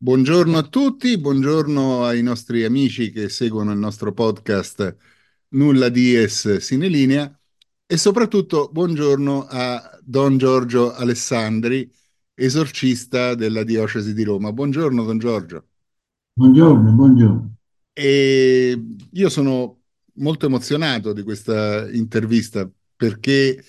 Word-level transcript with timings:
Buongiorno 0.00 0.56
a 0.56 0.62
tutti, 0.62 1.18
buongiorno 1.18 2.04
ai 2.04 2.22
nostri 2.22 2.62
amici 2.62 3.10
che 3.10 3.28
seguono 3.28 3.72
il 3.72 3.78
nostro 3.78 4.12
podcast 4.12 4.96
Nulla 5.48 5.88
Dies 5.88 6.58
Sine 6.58 6.86
Linea 6.86 7.36
e 7.84 7.96
soprattutto 7.96 8.70
buongiorno 8.72 9.46
a 9.50 9.98
Don 10.04 10.38
Giorgio 10.38 10.94
Alessandri, 10.94 11.90
esorcista 12.32 13.34
della 13.34 13.64
Diocesi 13.64 14.14
di 14.14 14.22
Roma. 14.22 14.52
Buongiorno 14.52 15.02
Don 15.02 15.18
Giorgio. 15.18 15.66
Buongiorno, 16.32 16.92
buongiorno. 16.92 17.54
E 17.92 18.80
io 19.10 19.28
sono 19.28 19.80
molto 20.18 20.46
emozionato 20.46 21.12
di 21.12 21.24
questa 21.24 21.90
intervista 21.90 22.70
perché 22.94 23.64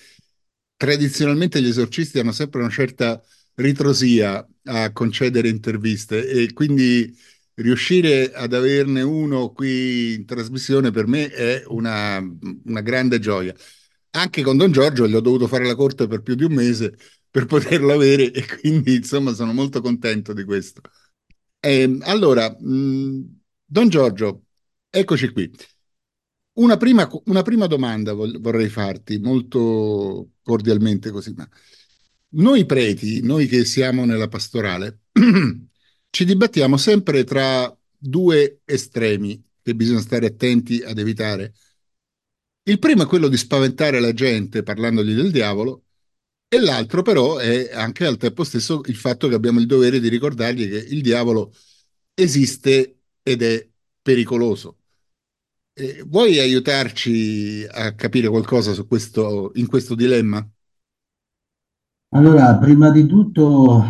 tradizionalmente 0.76 1.60
gli 1.60 1.66
esorcisti 1.66 2.20
hanno 2.20 2.30
sempre 2.30 2.60
una 2.60 2.70
certa 2.70 3.20
ritrosia 3.54 4.46
a 4.64 4.92
concedere 4.92 5.48
interviste 5.48 6.28
e 6.28 6.52
quindi 6.52 7.14
riuscire 7.54 8.32
ad 8.32 8.52
averne 8.54 9.02
uno 9.02 9.52
qui 9.52 10.14
in 10.14 10.24
trasmissione 10.26 10.90
per 10.90 11.06
me 11.06 11.28
è 11.30 11.62
una, 11.66 12.18
una 12.64 12.80
grande 12.80 13.18
gioia. 13.18 13.54
Anche 14.12 14.42
con 14.42 14.56
Don 14.56 14.72
Giorgio 14.72 15.06
gli 15.06 15.14
ho 15.14 15.20
dovuto 15.20 15.46
fare 15.46 15.66
la 15.66 15.74
corte 15.76 16.06
per 16.06 16.22
più 16.22 16.34
di 16.34 16.44
un 16.44 16.52
mese 16.54 16.96
per 17.30 17.46
poterlo 17.46 17.92
avere 17.92 18.32
e 18.32 18.44
quindi 18.60 18.96
insomma 18.96 19.32
sono 19.34 19.52
molto 19.52 19.80
contento 19.80 20.32
di 20.32 20.44
questo. 20.44 20.80
E, 21.60 21.98
allora, 22.02 22.50
mh, 22.58 23.40
Don 23.64 23.88
Giorgio, 23.88 24.44
eccoci 24.90 25.30
qui. 25.30 25.50
Una 26.54 26.76
prima, 26.76 27.08
una 27.26 27.42
prima 27.42 27.66
domanda 27.66 28.12
vorrei 28.12 28.68
farti, 28.68 29.18
molto 29.18 30.32
cordialmente 30.42 31.10
così, 31.10 31.32
ma 31.34 31.48
noi 32.30 32.64
preti, 32.66 33.22
noi 33.22 33.46
che 33.46 33.64
siamo 33.64 34.04
nella 34.04 34.28
pastorale, 34.28 35.00
ci 36.10 36.24
dibattiamo 36.24 36.76
sempre 36.76 37.24
tra 37.24 37.76
due 37.96 38.60
estremi 38.64 39.42
che 39.62 39.74
bisogna 39.74 40.00
stare 40.00 40.26
attenti 40.26 40.82
ad 40.82 40.98
evitare. 40.98 41.54
Il 42.64 42.78
primo 42.78 43.02
è 43.02 43.06
quello 43.06 43.28
di 43.28 43.36
spaventare 43.36 44.00
la 44.00 44.12
gente 44.12 44.62
parlandogli 44.62 45.14
del 45.14 45.30
diavolo, 45.30 45.84
e 46.52 46.58
l'altro 46.60 47.02
però 47.02 47.36
è 47.38 47.70
anche 47.72 48.04
al 48.04 48.16
tempo 48.16 48.42
stesso 48.44 48.80
il 48.86 48.96
fatto 48.96 49.28
che 49.28 49.34
abbiamo 49.34 49.60
il 49.60 49.66
dovere 49.66 50.00
di 50.00 50.08
ricordargli 50.08 50.68
che 50.68 50.78
il 50.78 51.00
diavolo 51.00 51.54
esiste 52.14 52.98
ed 53.22 53.42
è 53.42 53.68
pericoloso. 54.02 54.78
Eh, 55.72 56.02
vuoi 56.06 56.38
aiutarci 56.38 57.64
a 57.68 57.94
capire 57.94 58.28
qualcosa 58.28 58.72
su 58.74 58.86
questo, 58.86 59.52
in 59.54 59.66
questo 59.66 59.94
dilemma? 59.94 60.48
Allora, 62.12 62.58
prima 62.58 62.90
di 62.90 63.06
tutto 63.06 63.84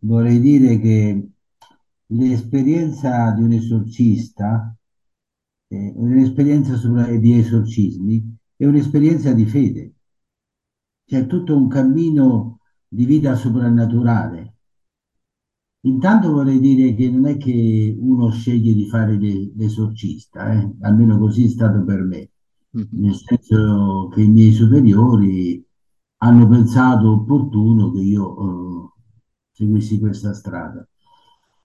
vorrei 0.00 0.38
dire 0.38 0.78
che 0.78 1.30
l'esperienza 2.06 3.32
di 3.32 3.42
un 3.42 3.50
esorcista, 3.50 4.76
eh, 5.68 5.92
un'esperienza 5.96 6.76
di 7.18 7.36
esorcismi, 7.36 8.36
è 8.54 8.66
un'esperienza 8.66 9.32
di 9.32 9.46
fede. 9.46 9.94
C'è 11.04 11.26
tutto 11.26 11.56
un 11.56 11.66
cammino 11.66 12.60
di 12.86 13.04
vita 13.04 13.34
soprannaturale. 13.34 14.54
Intanto 15.86 16.30
vorrei 16.30 16.60
dire 16.60 16.94
che 16.94 17.10
non 17.10 17.26
è 17.26 17.36
che 17.36 17.96
uno 17.98 18.30
sceglie 18.30 18.74
di 18.74 18.86
fare 18.88 19.16
l'esorcista, 19.18 20.52
eh? 20.52 20.72
almeno 20.82 21.18
così 21.18 21.46
è 21.46 21.48
stato 21.48 21.82
per 21.84 22.02
me, 22.02 22.30
mm-hmm. 22.76 22.86
nel 22.92 23.14
senso 23.16 24.08
che 24.14 24.22
i 24.22 24.28
miei 24.28 24.52
superiori 24.52 25.65
hanno 26.18 26.48
pensato 26.48 27.12
opportuno 27.12 27.90
che 27.92 28.00
io 28.00 28.86
eh, 28.86 28.90
seguissi 29.52 29.98
questa 29.98 30.32
strada. 30.32 30.86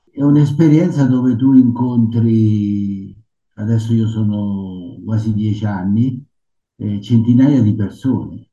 È 0.10 0.22
un'esperienza 0.22 1.06
dove 1.06 1.36
tu 1.36 1.54
incontri, 1.54 3.16
adesso 3.56 3.94
io 3.94 4.08
sono 4.08 5.00
quasi 5.06 5.34
dieci 5.34 5.66
anni, 5.66 6.24
eh, 6.76 7.02
centinaia 7.02 7.62
di 7.62 7.74
persone. 7.76 8.50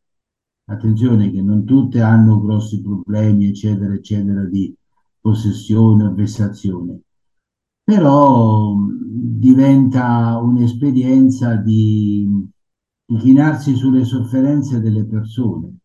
Attenzione 0.66 1.30
che 1.30 1.40
non 1.42 1.64
tutte 1.64 2.00
hanno 2.02 2.40
grossi 2.40 2.82
problemi, 2.82 3.46
eccetera, 3.46 3.94
eccetera, 3.94 4.44
di 4.44 4.74
possessione 5.20 6.04
o 6.04 6.14
vessazione, 6.14 7.00
però 7.82 8.76
diventa 8.76 10.36
un'esperienza 10.38 11.56
di, 11.56 12.28
di 13.04 13.16
chinarsi 13.16 13.74
sulle 13.74 14.04
sofferenze 14.04 14.80
delle 14.80 15.04
persone 15.06 15.78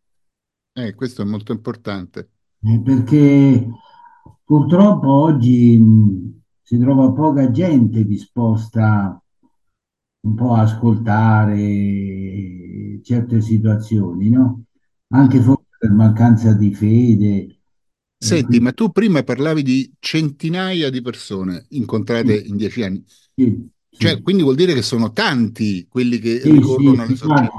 eh, 0.74 0.94
questo 0.96 1.22
è 1.22 1.26
molto 1.26 1.52
importante. 1.52 2.30
Eh, 2.62 2.82
perché 2.82 3.70
purtroppo 4.44 5.10
oggi 5.10 5.78
mh, 5.78 6.42
si 6.62 6.78
trova 6.78 7.12
poca 7.12 7.52
gente 7.52 8.06
disposta 8.06 9.22
un 10.26 10.36
po' 10.36 10.54
a 10.54 10.62
ascoltare 10.62 11.60
certe 13.04 13.42
situazioni, 13.42 14.30
no? 14.30 14.64
Anche 15.10 15.42
forse 15.42 15.66
per 15.78 15.92
mancanza 15.92 16.54
di 16.54 16.74
fede. 16.74 17.58
Senti, 18.18 18.46
quindi... 18.46 18.64
ma 18.64 18.72
tu 18.72 18.90
prima 18.92 19.22
parlavi 19.24 19.62
di 19.64 19.94
centinaia 20.00 20.90
di 20.90 21.02
persone 21.02 21.66
incontrate 21.70 22.44
sì. 22.44 22.48
in 22.48 22.56
dieci 22.56 22.84
anni. 22.84 23.04
Sì. 23.36 23.70
Cioè, 23.96 24.22
quindi 24.22 24.44
vuol 24.44 24.56
dire 24.56 24.74
che 24.74 24.82
sono 24.82 25.12
tanti 25.12 25.88
quelli 25.88 26.18
che 26.18 26.40
sì, 26.40 26.52
ricorrono 26.52 27.06
sì, 27.06 27.24
alle 27.24 27.50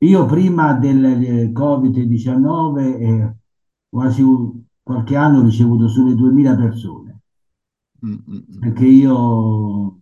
Io 0.00 0.26
prima 0.26 0.74
del 0.74 1.50
Covid-19, 1.52 3.00
eh, 3.00 3.34
quasi 3.88 4.22
qualche 4.82 5.16
anno, 5.16 5.38
ho 5.38 5.44
ricevuto 5.44 5.88
sulle 5.88 6.14
2000 6.14 6.56
persone, 6.56 7.20
mm-hmm. 8.04 8.58
perché 8.60 8.86
io 8.86 10.00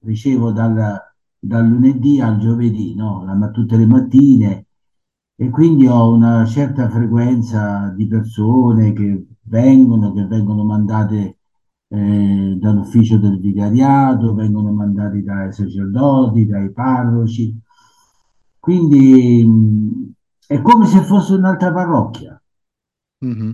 ricevo 0.00 0.50
dal, 0.50 1.00
dal, 1.38 1.68
lunedì 1.68 2.20
al 2.20 2.38
giovedì, 2.38 2.94
no? 2.94 3.24
La, 3.24 3.50
tutte 3.50 3.76
le 3.76 3.86
mattine, 3.86 4.66
e 5.36 5.50
quindi 5.50 5.86
ho 5.86 6.12
una 6.12 6.44
certa 6.46 6.88
frequenza 6.88 7.92
di 7.94 8.06
persone 8.06 8.92
che 8.92 9.26
vengono, 9.42 10.12
che 10.12 10.24
vengono 10.24 10.64
mandate 10.64 11.35
eh, 11.88 12.56
dall'ufficio 12.58 13.18
del 13.18 13.38
vicariato, 13.38 14.34
vengono 14.34 14.72
mandati 14.72 15.22
dai 15.22 15.52
sacerdoti, 15.52 16.46
dai 16.46 16.72
parroci. 16.72 17.58
Quindi 18.58 19.44
mh, 19.44 20.12
è 20.46 20.60
come 20.60 20.86
se 20.86 21.02
fosse 21.02 21.34
un'altra 21.34 21.72
parrocchia. 21.72 22.40
Mm-hmm. 23.24 23.50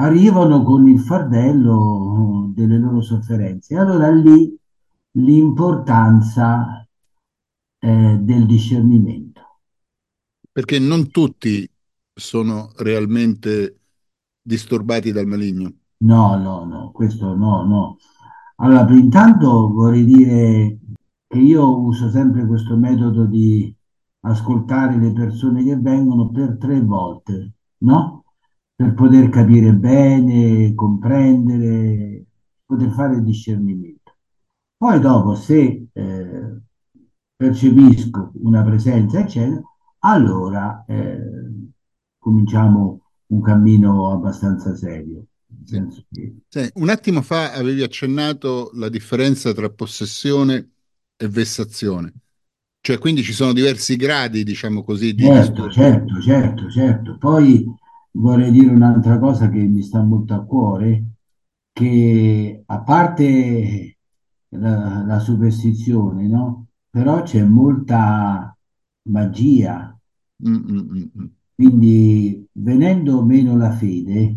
Arrivano 0.00 0.62
con 0.62 0.88
il 0.88 1.00
fardello 1.00 2.52
delle 2.54 2.78
loro 2.78 3.00
sofferenze. 3.00 3.76
Allora 3.76 4.10
lì 4.10 4.56
l'importanza 5.12 6.86
eh, 7.78 8.18
del 8.20 8.46
discernimento. 8.46 9.60
Perché 10.50 10.78
non 10.78 11.10
tutti 11.10 11.68
sono 12.12 12.72
realmente 12.76 13.80
disturbati 14.42 15.12
dal 15.12 15.26
maligno. 15.26 15.72
No, 16.00 16.36
no, 16.38 16.64
no, 16.64 16.90
questo 16.92 17.34
no, 17.34 17.64
no. 17.64 17.96
Allora, 18.56 18.90
intanto 18.92 19.68
vorrei 19.72 20.04
dire 20.04 20.78
che 21.26 21.38
io 21.38 21.80
uso 21.80 22.08
sempre 22.10 22.46
questo 22.46 22.76
metodo 22.76 23.24
di 23.26 23.74
ascoltare 24.20 24.96
le 24.96 25.12
persone 25.12 25.64
che 25.64 25.76
vengono 25.76 26.30
per 26.30 26.56
tre 26.58 26.80
volte, 26.80 27.52
no? 27.78 28.24
Per 28.74 28.94
poter 28.94 29.28
capire 29.28 29.74
bene, 29.74 30.74
comprendere, 30.74 32.26
poter 32.64 32.90
fare 32.90 33.22
discernimento. 33.22 34.14
Poi 34.76 35.00
dopo, 35.00 35.34
se 35.34 35.88
eh, 35.92 36.60
percepisco 37.36 38.32
una 38.42 38.62
presenza, 38.62 39.18
eccetera, 39.20 39.60
allora 40.00 40.84
eh, 40.86 41.18
cominciamo 42.18 43.00
un 43.26 43.40
cammino 43.42 44.10
abbastanza 44.12 44.74
serio. 44.76 45.27
Sì. 45.64 45.82
Sì. 46.48 46.70
Un 46.74 46.88
attimo 46.88 47.22
fa 47.22 47.52
avevi 47.52 47.82
accennato 47.82 48.70
la 48.74 48.88
differenza 48.88 49.52
tra 49.52 49.68
possessione 49.70 50.70
e 51.16 51.28
vessazione. 51.28 52.12
Cioè, 52.80 52.98
quindi 52.98 53.22
ci 53.22 53.32
sono 53.32 53.52
diversi 53.52 53.96
gradi, 53.96 54.44
diciamo 54.44 54.82
così, 54.82 55.14
di 55.14 55.24
certo, 55.24 55.70
certo, 55.70 56.20
certo, 56.20 56.70
certo. 56.70 57.18
Poi 57.18 57.66
vorrei 58.12 58.50
dire 58.50 58.70
un'altra 58.70 59.18
cosa 59.18 59.50
che 59.50 59.58
mi 59.58 59.82
sta 59.82 60.02
molto 60.02 60.34
a 60.34 60.44
cuore, 60.44 61.04
che 61.72 62.62
a 62.64 62.80
parte 62.80 63.98
la, 64.50 65.04
la 65.06 65.18
superstizione, 65.18 66.26
no? 66.28 66.68
Però 66.88 67.22
c'è 67.22 67.42
molta 67.42 68.56
magia. 69.10 69.98
Mm-mm-mm. 70.42 71.30
Quindi, 71.54 72.46
venendo 72.52 73.22
meno 73.24 73.56
la 73.56 73.72
fede, 73.72 74.36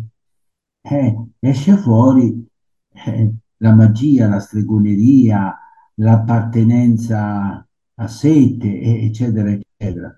eh, 0.82 1.16
esce 1.40 1.76
fuori 1.76 2.46
eh, 3.06 3.32
la 3.58 3.72
magia, 3.74 4.28
la 4.28 4.40
stregoneria, 4.40 5.56
l'appartenenza 5.96 7.66
a 7.94 8.08
sete, 8.08 8.80
eccetera, 9.02 9.50
eccetera. 9.50 10.14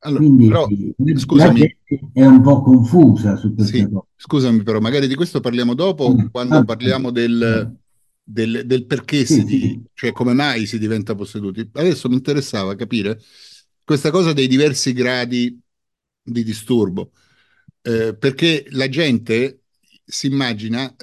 Allora, 0.00 0.26
però, 0.42 0.72
Quindi 0.94 0.94
la 1.30 1.52
scusami, 1.52 1.78
è 2.12 2.24
un 2.24 2.40
po' 2.42 2.62
confusa 2.62 3.36
su 3.36 3.54
queste 3.54 3.88
Sì, 3.88 3.90
cose. 3.90 4.08
scusami, 4.16 4.62
però 4.62 4.80
magari 4.80 5.06
di 5.08 5.14
questo 5.14 5.40
parliamo 5.40 5.74
dopo, 5.74 6.14
Vabbè, 6.14 6.30
quando 6.30 6.62
parliamo 6.64 7.10
del, 7.10 7.66
vabbè. 7.66 7.76
del- 8.22 8.62
del 8.66 8.86
perché 8.86 9.24
Sì, 9.26 9.42
si 9.42 9.46
sì. 9.46 9.86
cioè 9.94 10.12
come 10.12 10.34
mai 10.34 10.66
si 10.66 10.78
diventa 10.78 11.14
posseduti. 11.14 11.68
Adesso 11.72 12.08
mi 12.08 12.16
interessava 12.16 12.74
capire 12.74 13.18
questa 13.82 14.10
cosa 14.10 14.32
dei 14.34 14.46
diversi 14.46 14.92
gradi 14.92 15.58
di 16.22 16.42
disturbo, 16.44 17.12
eh, 17.82 18.14
perché 18.16 18.66
la 18.70 18.88
gente 18.88 19.62
si 20.06 20.26
immagina 20.28 20.94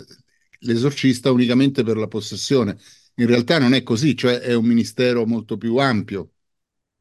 l'esorcista 0.59 1.31
unicamente 1.31 1.83
per 1.83 1.97
la 1.97 2.07
possessione. 2.07 2.77
In 3.15 3.27
realtà 3.27 3.59
non 3.59 3.73
è 3.73 3.83
così, 3.83 4.15
cioè 4.17 4.39
è 4.39 4.53
un 4.55 4.65
ministero 4.65 5.25
molto 5.25 5.57
più 5.57 5.77
ampio. 5.77 6.31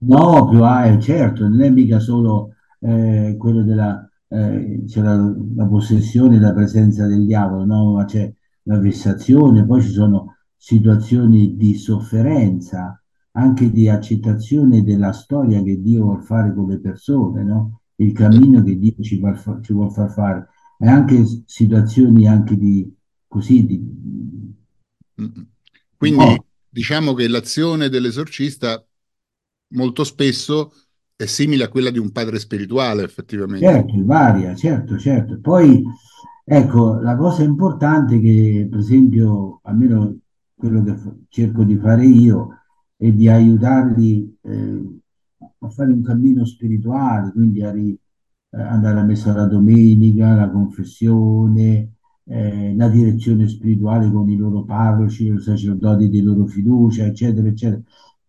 No, 0.04 0.48
più 0.48 0.62
ah, 0.64 0.86
eh, 0.86 1.00
certo, 1.00 1.46
non 1.48 1.62
è 1.62 1.70
mica 1.70 2.00
solo 2.00 2.54
eh, 2.80 3.36
quello 3.38 3.62
della 3.62 4.04
eh, 4.28 4.82
c'è 4.86 5.00
la, 5.00 5.14
la 5.54 5.66
possessione, 5.66 6.40
la 6.40 6.52
presenza 6.52 7.06
del 7.06 7.24
diavolo, 7.24 7.64
no? 7.64 7.92
Ma 7.94 8.04
c'è 8.04 8.32
la 8.64 8.78
vessazione, 8.78 9.64
poi 9.64 9.80
ci 9.82 9.90
sono 9.90 10.36
situazioni 10.56 11.56
di 11.56 11.74
sofferenza, 11.74 13.00
anche 13.32 13.70
di 13.70 13.88
accettazione 13.88 14.82
della 14.82 15.12
storia 15.12 15.62
che 15.62 15.80
Dio 15.80 16.02
vuol 16.04 16.22
fare 16.24 16.52
con 16.52 16.68
le 16.68 16.80
persone, 16.80 17.44
no? 17.44 17.82
Il 17.96 18.12
Eh, 18.30 18.32
cammino 18.32 18.60
che 18.62 18.76
Dio 18.78 18.94
ci, 19.02 19.18
vuol 19.20 19.36
fa- 19.38 19.60
ci 19.62 19.72
vuol 19.72 19.92
far 19.92 20.10
fare, 20.10 20.48
e 20.82 20.88
anche 20.88 21.24
situazioni 21.46 22.26
anche 22.26 22.56
di 22.56 22.94
così 23.28 23.64
di, 23.66 23.78
di 25.98 26.10
Quindi 26.10 26.12
morte. 26.12 26.46
diciamo 26.68 27.14
che 27.14 27.28
l'azione 27.28 27.88
dell'esorcista 27.88 28.84
molto 29.68 30.04
spesso 30.04 30.72
è 31.16 31.26
simile 31.26 31.64
a 31.64 31.68
quella 31.68 31.90
di 31.90 31.98
un 31.98 32.10
padre 32.12 32.38
spirituale, 32.38 33.04
effettivamente. 33.04 33.80
Certo, 33.80 34.04
varia, 34.04 34.54
certo, 34.54 34.98
certo. 34.98 35.38
Poi, 35.40 35.84
ecco, 36.44 37.00
la 37.00 37.16
cosa 37.16 37.42
importante 37.42 38.18
che, 38.20 38.66
per 38.68 38.78
esempio, 38.80 39.60
almeno 39.64 40.18
quello 40.54 40.82
che 40.82 40.96
fa- 40.96 41.14
cerco 41.28 41.62
di 41.64 41.76
fare 41.76 42.04
io, 42.06 42.48
è 42.96 43.10
di 43.12 43.28
aiutarli, 43.28 44.38
eh, 44.42 44.82
a 45.60 45.68
fare 45.70 45.92
un 45.92 46.02
cammino 46.02 46.44
spirituale, 46.44 47.30
quindi 47.32 47.62
a 47.62 47.70
ri- 47.70 47.98
andare 48.60 49.00
a 49.00 49.04
messa 49.04 49.34
la 49.34 49.46
domenica, 49.46 50.34
la 50.34 50.50
confessione, 50.50 51.94
eh, 52.24 52.74
la 52.76 52.88
direzione 52.88 53.48
spirituale 53.48 54.10
con 54.10 54.28
i 54.30 54.36
loro 54.36 54.64
parroci, 54.64 55.32
i 55.32 55.40
sacerdoti 55.40 56.08
di 56.08 56.22
loro 56.22 56.46
fiducia, 56.46 57.04
eccetera, 57.06 57.48
eccetera. 57.48 57.82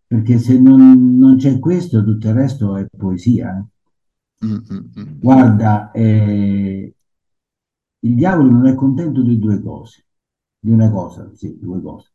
Perché 0.08 0.38
se 0.40 0.60
non, 0.60 1.18
non 1.18 1.38
c'è 1.38 1.60
questo, 1.60 2.04
tutto 2.04 2.28
il 2.28 2.34
resto 2.34 2.76
è 2.78 2.86
poesia. 2.96 3.58
eh. 3.58 4.46
Mm, 4.46 4.52
mm, 4.52 4.78
mm, 4.78 5.02
mm. 5.02 5.20
Guarda, 5.20 5.92
eh, 5.92 6.94
il 8.00 8.16
diavolo 8.16 8.50
non 8.52 8.66
è 8.68 8.76
contento 8.76 9.22
di 9.22 9.40
due 9.40 9.62
cose, 9.62 10.06
di 10.60 10.72
una 10.72 10.90
cosa, 10.92 11.30
sì, 11.34 11.58
due 11.60 11.82
cose. 11.82 12.12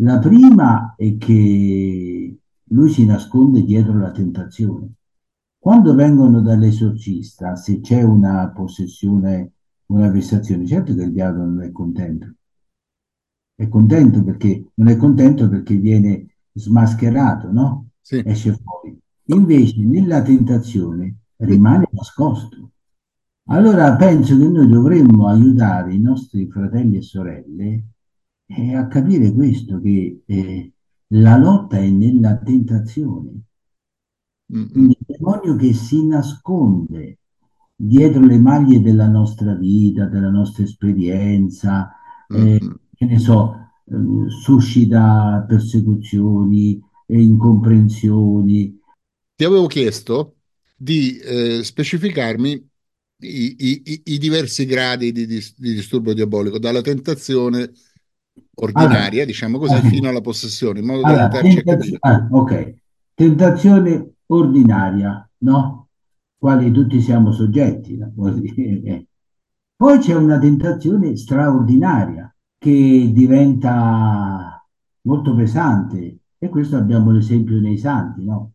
La 0.00 0.18
prima 0.18 0.94
è 0.96 1.16
che 1.16 2.38
lui 2.64 2.88
si 2.90 3.04
nasconde 3.04 3.64
dietro 3.64 3.98
la 3.98 4.10
tentazione. 4.10 4.92
Quando 5.58 5.94
vengono 5.94 6.40
dall'esorcista, 6.40 7.56
se 7.56 7.80
c'è 7.80 8.02
una 8.02 8.48
possessione, 8.50 9.52
una 9.86 10.08
vessazione, 10.08 10.66
certo 10.66 10.94
che 10.94 11.02
il 11.02 11.12
diavolo 11.12 11.44
non 11.44 11.62
è 11.62 11.72
contento. 11.72 12.34
È 13.54 13.66
contento 13.68 14.22
perché 14.22 14.70
non 14.74 14.88
è 14.88 14.96
contento 14.96 15.48
perché 15.48 15.74
viene 15.74 16.36
smascherato, 16.52 17.50
no? 17.50 17.88
Sì. 18.00 18.22
Esce 18.24 18.52
fuori. 18.52 18.96
Invece 19.30 19.82
nella 19.82 20.22
tentazione 20.22 21.16
rimane 21.38 21.88
nascosto. 21.90 22.70
Allora 23.50 23.96
penso 23.96 24.38
che 24.38 24.46
noi 24.46 24.68
dovremmo 24.68 25.26
aiutare 25.26 25.92
i 25.92 26.00
nostri 26.00 26.48
fratelli 26.48 26.98
e 26.98 27.02
sorelle 27.02 27.84
eh, 28.46 28.74
a 28.74 28.86
capire 28.86 29.32
questo, 29.32 29.80
che 29.80 30.22
eh, 30.24 30.72
la 31.08 31.36
lotta 31.36 31.78
è 31.78 31.88
nella 31.88 32.36
tentazione. 32.38 33.47
Il 34.72 34.96
demonio 35.06 35.56
che 35.56 35.72
si 35.74 36.06
nasconde 36.06 37.18
dietro 37.74 38.24
le 38.24 38.38
maglie 38.38 38.80
della 38.80 39.06
nostra 39.08 39.54
vita, 39.54 40.06
della 40.06 40.30
nostra 40.30 40.64
esperienza, 40.64 41.90
eh, 42.30 42.58
che 42.94 43.04
ne 43.04 43.18
so, 43.18 43.54
eh, 43.84 44.30
suscita 44.30 45.44
persecuzioni 45.46 46.80
e 47.06 47.20
incomprensioni. 47.22 48.78
Ti 49.34 49.44
avevo 49.44 49.66
chiesto 49.66 50.38
di 50.76 51.18
eh, 51.18 51.62
specificarmi 51.62 52.50
i, 53.20 53.56
i- 53.58 54.02
i- 54.04 54.18
diversi 54.18 54.64
gradi 54.64 55.12
di, 55.12 55.26
dis- 55.26 55.54
di 55.58 55.74
disturbo 55.74 56.12
diabolico, 56.12 56.58
dalla 56.58 56.80
tentazione 56.82 57.70
Allora, 58.72 59.00
ordinaria, 59.00 59.24
diciamo 59.24 59.58
così, 59.58 59.80
eh, 59.80 59.82
fino 59.82 60.08
alla 60.08 60.20
possessione, 60.20 60.80
in 60.80 60.86
modo 60.86 61.04
da 61.04 61.18
allora, 61.18 61.38
tentazio- 61.46 61.98
ah, 62.00 62.28
ok. 62.30 62.74
Tentazione 63.14 64.14
ordinaria, 64.28 65.28
no? 65.38 65.88
Quali 66.36 66.70
tutti 66.70 67.00
siamo 67.00 67.32
soggetti. 67.32 67.98
Poi 69.76 69.98
c'è 69.98 70.14
una 70.14 70.38
tentazione 70.38 71.16
straordinaria 71.16 72.32
che 72.58 73.10
diventa 73.12 74.64
molto 75.02 75.34
pesante 75.34 76.18
e 76.38 76.48
questo 76.48 76.76
abbiamo 76.76 77.10
l'esempio 77.10 77.60
nei 77.60 77.78
santi, 77.78 78.24
no? 78.24 78.52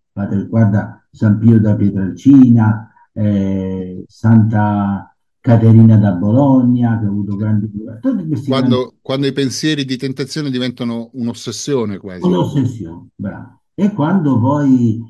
Guarda, 0.47 1.05
San 1.11 1.39
Pio 1.39 1.59
da 1.59 1.75
Pietrelcina, 1.75 2.89
eh, 3.11 4.03
Santa 4.07 5.13
Caterina 5.39 5.97
da 5.97 6.13
Bologna, 6.13 6.99
che 6.99 7.05
ha 7.05 7.09
avuto 7.09 7.35
grandi... 7.35 7.69
Questi 7.69 8.01
grandi... 8.01 8.47
Quando, 8.47 8.93
quando 9.01 9.27
i 9.27 9.33
pensieri 9.33 9.83
di 9.83 9.97
tentazione 9.97 10.49
diventano 10.49 11.09
un'ossessione 11.13 11.97
quasi. 11.97 12.25
Un'ossessione, 12.25 13.07
bravo. 13.15 13.61
E 13.73 13.91
quando 13.91 14.39
poi 14.39 15.01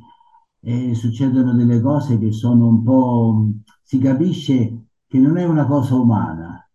eh, 0.64 0.94
succedono 0.94 1.54
delle 1.54 1.82
cose 1.82 2.18
che 2.18 2.32
sono 2.32 2.68
un 2.68 2.84
po'... 2.84 3.52
si 3.82 3.98
capisce 4.00 4.86
che 5.08 5.20
non 5.20 5.38
è 5.38 5.46
una 5.46 5.66
cosa 5.66 5.96
umana, 5.96 6.68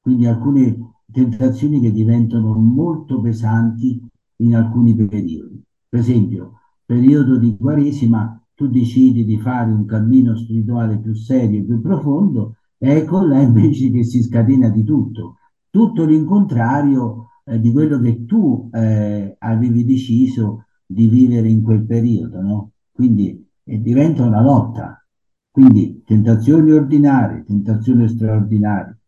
quindi 0.00 0.26
alcune 0.26 0.92
tentazioni 1.10 1.80
che 1.80 1.90
diventano 1.90 2.54
molto 2.54 3.20
pesanti 3.20 4.00
in 4.36 4.54
alcuni 4.54 4.94
periodi. 4.94 5.62
Per 5.88 6.00
esempio, 6.00 6.60
periodo 6.84 7.38
di 7.38 7.56
Quaresima, 7.56 8.40
tu 8.54 8.68
decidi 8.68 9.24
di 9.24 9.38
fare 9.38 9.72
un 9.72 9.86
cammino 9.86 10.36
spirituale 10.36 10.98
più 10.98 11.14
serio 11.14 11.64
più 11.64 11.80
profondo, 11.80 12.56
ecco 12.78 13.24
là 13.24 13.40
invece 13.40 13.90
che 13.90 14.04
si 14.04 14.22
scatena 14.22 14.68
di 14.68 14.84
tutto, 14.84 15.36
tutto 15.70 16.04
l'incontrario 16.04 17.28
eh, 17.44 17.58
di 17.60 17.72
quello 17.72 17.98
che 17.98 18.24
tu 18.24 18.68
eh, 18.72 19.36
avevi 19.38 19.84
deciso 19.84 20.66
di 20.86 21.06
vivere 21.08 21.48
in 21.48 21.62
quel 21.62 21.84
periodo, 21.84 22.40
no? 22.42 22.71
Quindi 22.92 23.48
eh, 23.64 23.80
diventa 23.80 24.24
una 24.24 24.42
lotta. 24.42 25.04
Quindi 25.50 26.02
tentazioni 26.04 26.72
ordinarie, 26.72 27.44
tentazioni 27.44 28.08
straordinarie. 28.08 28.98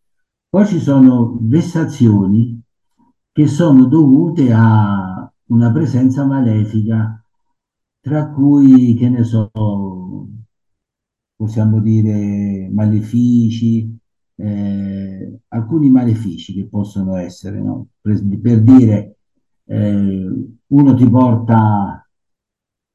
Poi 0.49 0.67
ci 0.67 0.79
sono 0.79 1.39
vessazioni 1.41 2.61
che 3.33 3.47
sono 3.47 3.87
dovute 3.87 4.53
a 4.53 5.33
una 5.47 5.73
presenza 5.73 6.25
malefica, 6.25 7.23
tra 8.01 8.31
cui, 8.31 8.95
che 8.95 9.09
ne 9.09 9.25
so, 9.25 9.51
possiamo 11.35 11.81
dire 11.81 12.69
malefici, 12.71 13.99
eh, 14.37 15.41
alcuni 15.49 15.91
malefici 15.91 16.53
che 16.55 16.67
possono 16.67 17.17
essere, 17.17 17.61
no? 17.61 17.89
Per, 18.01 18.23
per 18.41 18.63
dire, 18.63 19.17
eh, 19.65 20.29
uno 20.67 20.95
ti 20.95 21.09
porta 21.09 22.04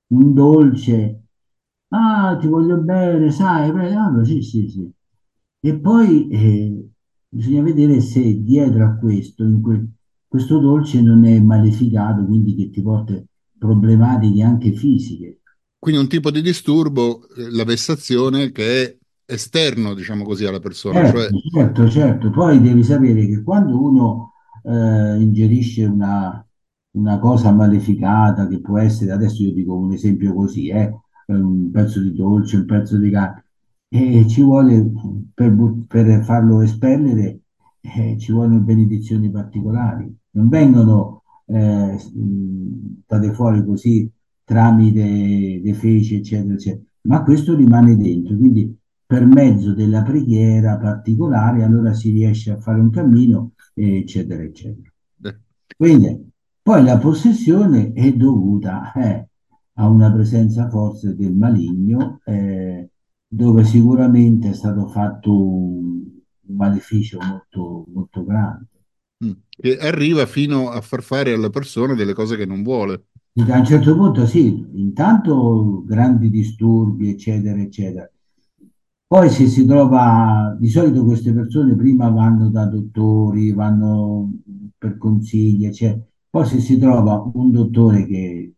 un 0.09 0.33
dolce, 0.33 1.23
ah, 1.89 2.37
ti 2.39 2.47
voglio 2.47 2.77
bene, 2.77 3.31
sai, 3.31 3.71
prendi", 3.71 3.95
ah, 3.95 4.23
sì, 4.23 4.41
sì, 4.41 4.67
sì. 4.69 4.91
E 5.61 5.79
poi 5.79 6.27
eh, 6.29 6.89
bisogna 7.27 7.61
vedere 7.63 7.99
se 8.01 8.41
dietro 8.41 8.85
a 8.85 8.95
questo, 8.95 9.43
in 9.43 9.61
que- 9.61 9.87
questo 10.27 10.59
dolce 10.59 11.01
non 11.01 11.25
è 11.25 11.39
maleficato, 11.39 12.25
quindi 12.25 12.55
che 12.55 12.69
ti 12.69 12.81
porta 12.81 13.21
problematiche 13.57 14.41
anche 14.43 14.71
fisiche. 14.73 15.41
Quindi 15.77 15.99
un 16.01 16.07
tipo 16.09 16.29
di 16.31 16.41
disturbo, 16.41 17.27
eh, 17.35 17.49
la 17.51 17.63
vessazione, 17.63 18.51
che 18.51 18.83
è 18.83 18.97
esterno, 19.33 19.93
diciamo 19.93 20.23
così, 20.23 20.45
alla 20.45 20.59
persona, 20.59 21.03
cioè 21.03 21.29
Certo, 21.31 21.39
certo, 21.53 21.89
certo. 21.89 22.29
Poi 22.31 22.59
devi 22.61 22.83
sapere 22.83 23.25
che 23.27 23.43
quando 23.43 23.79
uno 23.81 24.33
eh, 24.63 25.21
ingerisce 25.21 25.85
una, 25.85 26.45
una 26.91 27.19
cosa 27.19 27.51
maleficata, 27.51 28.47
che 28.47 28.59
può 28.59 28.77
essere, 28.79 29.11
adesso 29.11 29.43
io 29.43 29.53
dico 29.53 29.75
un 29.75 29.91
esempio 29.93 30.33
così, 30.33 30.69
eh, 30.69 30.93
un 31.27 31.69
pezzo 31.71 32.01
di 32.01 32.13
dolce, 32.13 32.57
un 32.57 32.65
pezzo 32.65 32.97
di 32.97 33.09
carne, 33.09 33.43
e 33.87 34.27
ci 34.27 34.41
vuole, 34.41 34.91
per, 35.33 35.55
per 35.87 36.23
farlo 36.23 36.61
espellere, 36.61 37.41
eh, 37.81 38.17
ci 38.17 38.31
vogliono 38.31 38.59
benedizioni 38.59 39.29
particolari. 39.29 40.13
Non 40.31 40.49
vengono 40.49 41.23
eh, 41.45 41.97
state 41.97 43.33
fuori 43.33 43.63
così 43.65 44.09
tramite 44.43 45.61
le 45.63 45.73
feci, 45.73 46.15
eccetera, 46.15 46.53
eccetera. 46.53 46.83
ma 47.03 47.23
questo 47.23 47.55
rimane 47.55 47.95
dentro, 47.97 48.35
quindi 48.35 48.75
per 49.05 49.25
mezzo 49.25 49.73
della 49.73 50.03
preghiera 50.03 50.77
particolare 50.77 51.63
allora 51.63 51.93
si 51.93 52.11
riesce 52.11 52.51
a 52.51 52.59
fare 52.59 52.79
un 52.79 52.91
cammino, 52.91 53.53
eccetera, 53.73 54.43
eccetera. 54.43 54.91
Quindi 55.75 56.28
poi 56.69 56.83
la 56.83 56.99
possessione 56.99 57.93
è 57.93 58.13
dovuta 58.13 58.91
eh, 58.91 59.27
a 59.73 59.87
una 59.87 60.11
presenza 60.11 60.69
forte 60.69 61.15
del 61.15 61.33
maligno, 61.33 62.21
eh, 62.23 62.91
dove 63.27 63.63
sicuramente 63.63 64.51
è 64.51 64.53
stato 64.53 64.87
fatto 64.87 65.31
un, 65.31 66.03
un 66.45 66.55
maleficio 66.55 67.17
molto, 67.27 67.85
molto 67.91 68.23
grande. 68.23 68.67
mm. 69.25 69.31
Che 69.49 69.77
arriva 69.79 70.27
fino 70.27 70.69
a 70.69 70.79
far 70.81 71.01
fare 71.01 71.33
alla 71.33 71.49
persona 71.49 71.95
delle 71.95 72.13
cose 72.13 72.37
che 72.37 72.45
non 72.45 72.61
vuole. 72.61 73.05
A 73.33 73.57
un 73.57 73.65
certo 73.65 73.95
punto 73.95 74.27
sì, 74.27 74.63
intanto 74.73 75.83
grandi 75.87 76.29
disturbi, 76.29 77.09
eccetera, 77.09 77.59
eccetera. 77.59 78.07
Poi 79.07 79.27
se 79.31 79.47
si 79.47 79.65
trova, 79.65 80.55
di 80.59 80.69
solito 80.69 81.03
queste 81.03 81.33
persone 81.33 81.75
prima 81.75 82.09
vanno 82.09 82.51
da 82.51 82.65
dottori, 82.67 83.53
vanno 83.53 84.33
per 84.77 84.99
consigli, 84.99 85.65
eccetera. 85.65 86.03
Poi 86.29 86.45
se 86.45 86.59
si 86.59 86.77
trova 86.77 87.29
un 87.33 87.51
dottore 87.51 88.05
che 88.05 88.53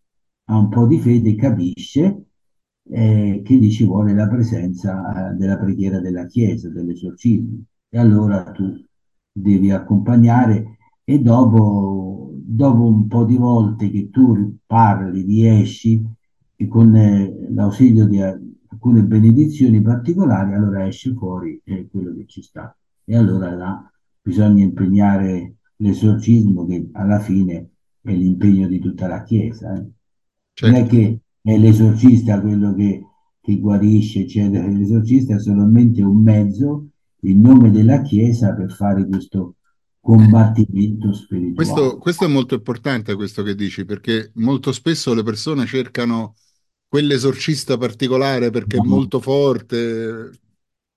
ha 0.46 0.58
un 0.58 0.68
po' 0.70 0.86
di 0.86 1.00
fede, 1.00 1.36
capisce 1.36 2.26
eh, 2.90 3.42
che 3.44 3.56
lì 3.56 3.72
ci 3.72 3.86
vuole 3.86 4.14
la 4.14 4.28
presenza 4.28 5.32
eh, 5.32 5.36
della 5.36 5.58
preghiera 5.58 6.00
della 6.00 6.26
Chiesa, 6.26 6.70
dell'esorcismo. 6.70 7.64
E 7.90 7.98
allora 7.98 8.44
tu 8.52 8.74
devi 9.32 9.72
accompagnare 9.72 10.78
e 11.04 11.20
dopo, 11.20 12.32
dopo 12.34 12.86
un 12.86 13.08
po' 13.08 13.24
di 13.24 13.38
volte 13.38 13.90
che 13.90 14.10
tu 14.10 14.58
parli, 14.66 15.22
riesci, 15.22 16.04
e 16.56 16.68
con 16.68 16.96
eh, 16.96 17.48
l'ausilio 17.50 18.06
di 18.06 18.22
alcune 18.22 19.04
benedizioni 19.04 19.82
particolari, 19.82 20.54
allora 20.54 20.86
esce 20.86 21.14
fuori 21.14 21.62
eh, 21.64 21.88
quello 21.90 22.14
che 22.16 22.26
ci 22.28 22.42
sta. 22.42 22.76
E 23.04 23.16
allora 23.16 23.56
là 23.56 23.92
bisogna 24.22 24.64
impegnare 24.64 25.56
l'esorcismo 25.82 26.66
che 26.66 26.90
alla 26.94 27.20
fine 27.20 27.70
è 28.02 28.12
l'impegno 28.14 28.68
di 28.68 28.80
tutta 28.80 29.08
la 29.08 29.24
Chiesa. 29.24 29.74
eh. 29.76 29.90
Non 30.62 30.74
è 30.76 30.86
Certo. 30.86 30.88
che 30.88 31.22
è 31.42 31.58
l'esorcista 31.58 32.40
quello 32.42 32.74
che, 32.76 33.04
che 33.42 33.60
guarisce, 33.60 34.22
eccetera. 34.22 34.68
L'esorcista 34.68 35.36
è 35.36 35.40
solamente 35.40 36.02
un 36.02 36.22
mezzo 36.22 36.88
in 37.22 37.42
nome 37.42 37.72
della 37.72 38.02
Chiesa 38.02 38.54
per 38.54 38.72
fare 38.72 39.08
questo 39.08 39.56
combattimento 40.00 41.14
Questo, 41.54 41.98
spirituale. 41.98 41.98
questo 41.98 42.26
è 42.26 42.28
molto 42.28 42.56
importante, 42.56 43.16
questo 43.16 43.44
che 43.44 43.56
dici, 43.56 43.86
perché 43.86 44.32
molto 44.36 44.72
spesso 44.72 45.14
le 45.14 45.24
persone 45.24 45.66
cercano 45.66 46.36
quell'esorcista 46.88 47.78
particolare 47.78 48.50
perché 48.50 48.78
è 48.78 48.80
No. 48.80 48.86
molto 48.86 49.20
forte. 49.20 50.32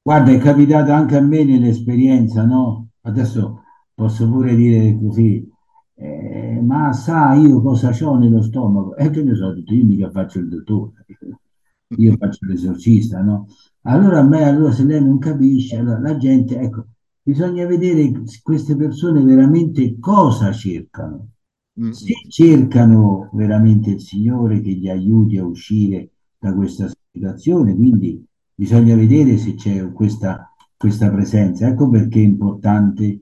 Guarda, 0.03 0.31
è 0.33 0.39
capitato 0.39 0.93
anche 0.93 1.17
a 1.17 1.21
me 1.21 1.45
nell'esperienza, 1.45 2.45
no? 2.45 2.91
Adesso 3.03 3.64
posso 3.95 4.29
pure 4.29 4.55
dire 4.57 4.99
così, 4.99 5.47
eh, 5.97 6.61
ma 6.63 6.93
sai 6.93 7.43
io 7.43 7.61
cosa 7.63 7.91
ho 8.03 8.17
nello 8.19 8.43
stomaco? 8.43 8.97
E 8.97 9.11
che 9.11 9.23
ne 9.23 9.35
so, 9.35 9.53
detto, 9.55 9.73
io 9.75 9.85
mica 9.85 10.11
faccio 10.11 10.39
il 10.41 10.49
dottore, 10.49 11.05
io 11.97 12.17
faccio 12.17 12.47
l'esorcista, 12.47 13.21
no? 13.23 13.47
Allora 13.83 14.21
a 14.21 14.23
me, 14.23 14.45
allora 14.45 14.73
se 14.73 14.85
lei 14.85 15.01
non 15.05 15.19
capisce, 15.19 15.77
allora 15.77 15.99
la 16.01 16.17
gente, 16.17 16.59
ecco, 16.59 16.87
bisogna 17.23 17.67
vedere 17.67 18.11
queste 18.43 18.77
persone 18.77 19.23
veramente 19.23 19.99
cosa 19.99 20.53
cercano. 20.53 21.29
Mm, 21.81 21.95
Se 21.95 22.13
cercano 22.29 23.31
veramente 23.35 23.91
il 23.91 24.01
Signore 24.01 24.61
che 24.61 24.71
gli 24.73 24.89
aiuti 24.89 25.39
a 25.39 25.45
uscire 25.45 26.11
da 26.39 26.53
questa 26.55 26.89
situazione, 27.13 27.75
quindi 27.75 28.25
bisogna 28.55 28.97
vedere 28.97 29.37
se 29.39 29.55
c'è 29.55 29.93
questa, 29.93 30.53
questa 30.77 31.11
presenza. 31.11 31.69
Ecco 31.69 31.89
perché 31.91 32.21
è 32.21 32.25
importante 32.25 33.21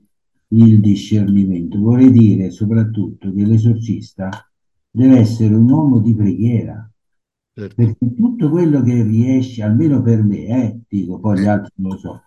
il 0.53 0.79
discernimento. 0.79 1.79
Vorrei 1.79 2.11
dire 2.11 2.51
soprattutto 2.51 3.33
che 3.33 3.45
l'esorcista 3.45 4.29
deve 4.89 5.19
essere 5.19 5.53
un 5.55 5.69
uomo 5.69 5.99
di 5.99 6.13
preghiera, 6.13 6.89
certo. 7.53 7.75
perché 7.75 8.13
tutto 8.13 8.49
quello 8.49 8.81
che 8.81 9.01
riesce, 9.03 9.63
almeno 9.63 10.01
per 10.01 10.23
me, 10.23 10.45
eh, 10.45 10.79
dico, 10.87 11.19
poi 11.19 11.39
gli 11.39 11.45
altri 11.45 11.71
non 11.75 11.91
lo 11.91 11.97
so, 11.97 12.21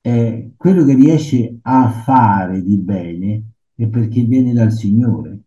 eh, 0.00 0.52
quello 0.56 0.84
che 0.84 0.94
riesce 0.94 1.58
a 1.62 1.90
fare 1.90 2.62
di 2.62 2.76
bene 2.76 3.42
è 3.74 3.88
perché 3.88 4.22
viene 4.22 4.52
dal 4.52 4.72
Signore. 4.72 5.40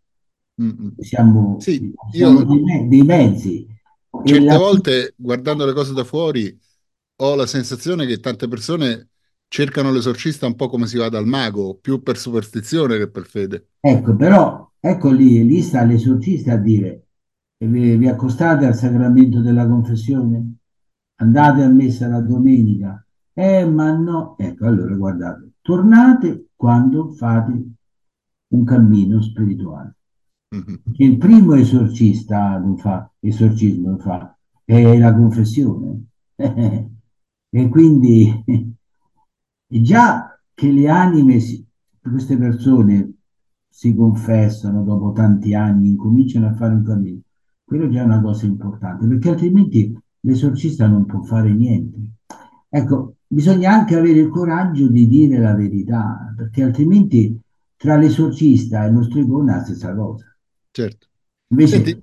mm, 0.62 0.70
mm. 0.70 0.88
Siamo, 0.98 1.60
Sì, 1.60 1.94
siamo 2.12 2.40
io 2.40 2.46
dei, 2.46 2.88
dei 2.88 3.04
mezzi. 3.04 3.66
E 4.24 4.28
certe 4.30 4.44
la... 4.44 4.58
volte 4.58 5.14
guardando 5.16 5.66
le 5.66 5.74
cose 5.74 5.94
da 5.94 6.04
fuori 6.04 6.58
ho 7.20 7.36
la 7.36 7.46
sensazione 7.46 8.06
che 8.06 8.20
tante 8.20 8.48
persone 8.48 9.10
cercano 9.48 9.92
l'esorcista 9.92 10.46
un 10.48 10.56
po' 10.56 10.70
come 10.70 10.88
si 10.88 10.98
va 10.98 11.10
dal 11.10 11.26
mago, 11.26 11.76
più 11.76 12.02
per 12.04 12.18
superstizione 12.18 12.98
che 12.98 13.10
per 13.10 13.26
fede. 13.26 13.70
Ecco, 13.80 14.16
però, 14.16 14.72
ecco 14.80 15.12
lì, 15.12 15.44
lì 15.46 15.62
sta 15.62 15.84
l'esorcista 15.84 16.54
a 16.54 16.58
dire, 16.58 17.08
vi, 17.58 17.96
vi 17.96 18.08
accostate 18.08 18.66
al 18.66 18.76
sacramento 18.76 19.40
della 19.42 19.68
confessione? 19.68 20.56
Andate 21.20 21.64
a 21.64 21.70
messa 21.70 22.08
la 22.08 22.20
domenica? 22.22 23.04
Eh, 23.34 23.66
ma 23.66 23.92
no. 23.96 24.36
Ecco, 24.38 24.66
allora 24.66 24.96
guardate, 24.96 25.52
tornate 25.62 26.48
quando 26.56 27.12
fate 27.12 27.66
un 28.50 28.64
cammino 28.66 29.22
spirituale. 29.22 29.96
Mhm, 30.52 30.84
Che 30.92 31.04
il 31.04 31.18
primo 31.18 31.54
esorcista 31.56 32.58
non 32.58 32.78
fa, 32.78 33.10
esorcismo 33.20 33.90
non 33.90 34.00
fa, 34.00 34.38
è 34.64 34.98
la 34.98 35.14
confessione. 35.14 36.06
E 37.50 37.70
quindi 37.70 38.44
e 39.68 39.82
già 39.82 40.40
che 40.54 40.72
le 40.72 40.88
anime, 40.90 41.40
si- 41.40 41.66
queste 42.02 42.38
persone 42.38 43.14
si 43.70 43.94
confessano 43.94 44.84
dopo 44.84 45.12
tanti 45.12 45.54
anni, 45.54 45.90
incominciano 45.90 46.48
a 46.48 46.54
fare 46.56 46.74
un 46.74 46.84
cammino, 46.84 47.20
quello 47.64 47.90
già 47.90 48.02
è 48.02 48.06
una 48.06 48.22
cosa 48.22 48.46
importante, 48.46 49.06
perché 49.08 49.30
altrimenti 49.30 49.96
l'esorcista 50.22 50.88
non 50.88 51.06
può 51.06 51.22
fare 51.22 51.54
niente. 51.54 51.98
Ecco, 52.70 53.16
bisogna 53.28 53.72
anche 53.74 53.96
avere 53.96 54.20
il 54.20 54.30
coraggio 54.30 54.88
di 54.90 55.08
dire 55.08 55.38
la 55.40 55.54
verità, 55.56 56.34
perché 56.36 56.64
altrimenti 56.64 57.40
tra 57.76 57.98
l'esorcista 57.98 58.86
e 58.86 58.92
lo 58.92 59.04
stregone 59.04 59.52
è 59.52 59.56
la 59.58 59.64
stessa 59.64 59.94
cosa. 59.96 60.26
certo. 60.72 61.08
Invece, 61.50 61.76
Senti, 61.76 61.98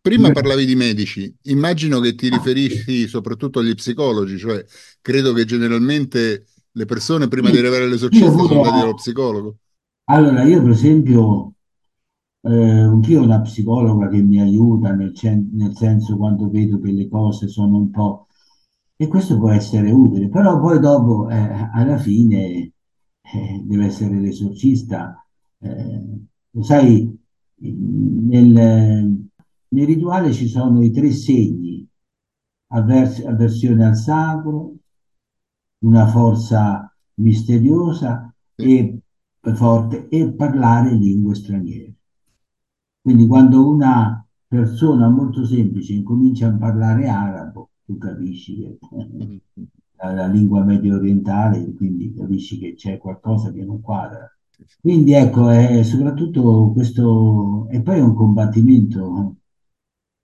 prima 0.00 0.30
parlavi 0.30 0.64
di 0.64 0.74
medici, 0.74 1.34
immagino 1.42 2.00
che 2.00 2.14
ti 2.14 2.28
riferisci 2.28 3.06
soprattutto 3.08 3.58
agli 3.58 3.74
psicologi, 3.74 4.38
cioè 4.38 4.64
credo 5.00 5.32
che 5.32 5.44
generalmente 5.44 6.46
le 6.72 6.84
persone 6.84 7.28
prima 7.28 7.50
di 7.50 7.58
arrivare 7.58 7.84
all'esorcista 7.84 8.30
sono 8.30 8.54
andate 8.54 8.78
dallo 8.78 8.94
psicologo. 8.94 9.56
allora, 10.04 10.42
io 10.44 10.62
per 10.62 10.70
esempio, 10.70 11.54
eh, 12.42 12.50
anch'io 12.50 13.20
ho 13.20 13.24
una 13.24 13.40
psicologa 13.40 14.08
che 14.08 14.20
mi 14.22 14.40
aiuta 14.40 14.92
nel, 14.92 15.14
cen- 15.14 15.50
nel 15.52 15.76
senso 15.76 16.16
quando 16.16 16.50
vedo 16.50 16.80
che 16.80 16.92
le 16.92 17.08
cose 17.08 17.48
sono 17.48 17.76
un 17.78 17.90
po'... 17.90 18.26
E 18.96 19.08
questo 19.08 19.38
può 19.38 19.50
essere 19.50 19.90
utile, 19.90 20.28
però 20.28 20.60
poi 20.60 20.78
dopo, 20.78 21.28
eh, 21.28 21.68
alla 21.72 21.98
fine, 21.98 22.72
eh, 23.20 23.62
deve 23.64 23.86
essere 23.86 24.20
l'esorcista. 24.20 25.24
Eh, 25.58 26.20
lo 26.50 26.62
sai, 26.62 27.18
nel, 27.56 28.48
nel 29.68 29.86
rituale 29.86 30.32
ci 30.32 30.46
sono 30.48 30.82
i 30.84 30.90
tre 30.92 31.10
segni, 31.12 31.86
avvers- 32.68 33.24
avversione 33.24 33.84
al 33.84 33.96
sacro, 33.96 34.74
una 35.82 36.06
forza 36.08 36.92
misteriosa 37.14 38.32
e 38.56 38.98
forte 39.54 40.08
e 40.08 40.32
parlare 40.32 40.92
lingue 40.94 41.34
straniere. 41.34 41.94
Quindi 43.00 43.26
quando 43.26 43.68
una 43.68 44.24
persona 44.46 45.08
molto 45.08 45.44
semplice 45.44 45.92
incomincia 45.92 46.48
a 46.48 46.56
parlare 46.56 47.08
arabo, 47.08 47.70
tu 47.84 47.98
capisci 47.98 48.56
che 48.56 48.78
Mhm. 48.90 49.40
la, 49.98 50.12
la 50.12 50.26
lingua 50.26 50.62
medio 50.64 50.96
orientale, 50.96 51.72
quindi 51.74 52.12
capisci 52.14 52.58
che 52.58 52.74
c'è 52.74 52.98
qualcosa 52.98 53.52
che 53.52 53.64
non 53.64 53.80
quadra. 53.80 54.26
Quindi 54.80 55.12
ecco, 55.12 55.48
è 55.48 55.82
soprattutto 55.82 56.70
questo, 56.72 57.68
e 57.70 57.82
poi 57.82 57.98
è 57.98 58.00
un 58.02 58.14
combattimento. 58.14 59.36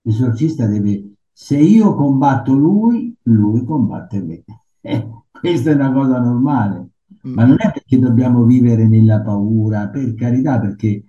L'esorcista 0.03 0.65
deve, 0.67 1.13
se 1.31 1.57
io 1.57 1.93
combatto 1.95 2.53
lui, 2.53 3.15
lui 3.23 3.63
combatte 3.65 4.21
me. 4.21 4.43
Questa 5.39 5.71
è 5.71 5.73
una 5.73 5.91
cosa 5.91 6.19
normale, 6.19 6.89
Mm, 7.25 7.39
ma 7.39 7.45
non 7.45 7.55
è 7.59 7.71
perché 7.71 7.97
dobbiamo 7.99 8.43
vivere 8.45 8.87
nella 8.87 9.21
paura, 9.21 9.87
per 9.89 10.13
carità, 10.15 10.59
perché 10.59 11.03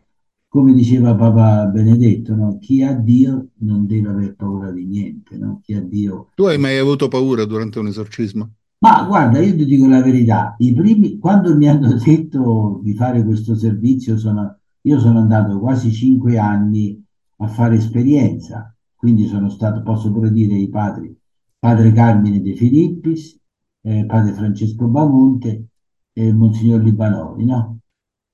come 0.48 0.72
diceva 0.74 1.14
Papa 1.14 1.66
Benedetto, 1.66 2.34
no? 2.34 2.58
Chi 2.58 2.82
ha 2.82 2.92
Dio 2.94 3.50
non 3.58 3.86
deve 3.86 4.08
aver 4.08 4.34
paura 4.36 4.70
di 4.72 4.84
niente, 4.86 5.36
no? 5.36 5.60
Chi 5.62 5.74
ha 5.74 5.80
Dio 5.82 6.32
Tu 6.34 6.42
hai 6.46 6.58
mai 6.58 6.76
avuto 6.76 7.06
paura 7.06 7.44
durante 7.44 7.78
un 7.78 7.86
esorcismo? 7.86 8.54
ma 8.82 9.04
guarda, 9.04 9.38
io 9.40 9.54
ti 9.56 9.64
dico 9.66 9.86
la 9.86 10.00
verità, 10.02 10.54
i 10.58 10.72
primi, 10.74 11.18
quando 11.18 11.54
mi 11.56 11.68
hanno 11.68 11.94
detto 12.02 12.80
di 12.82 12.94
fare 12.94 13.22
questo 13.24 13.54
servizio, 13.54 14.16
sono, 14.16 14.58
io 14.82 14.98
sono 14.98 15.18
andato 15.18 15.58
quasi 15.60 15.92
cinque 15.92 16.38
anni 16.38 17.02
a 17.38 17.46
fare 17.48 17.76
esperienza, 17.76 18.74
quindi 18.96 19.26
sono 19.26 19.48
stato, 19.50 19.82
posso 19.82 20.10
pure 20.12 20.30
dire, 20.30 20.54
i 20.54 20.68
padri, 20.68 21.14
padre 21.58 21.92
Carmine 21.92 22.40
De 22.40 22.54
Filippis, 22.54 23.38
eh, 23.82 24.04
padre 24.06 24.32
Francesco 24.32 24.86
Bamonte 24.86 25.68
e 26.12 26.32
Monsignor 26.32 26.82
Libanori, 26.82 27.44
no? 27.44 27.78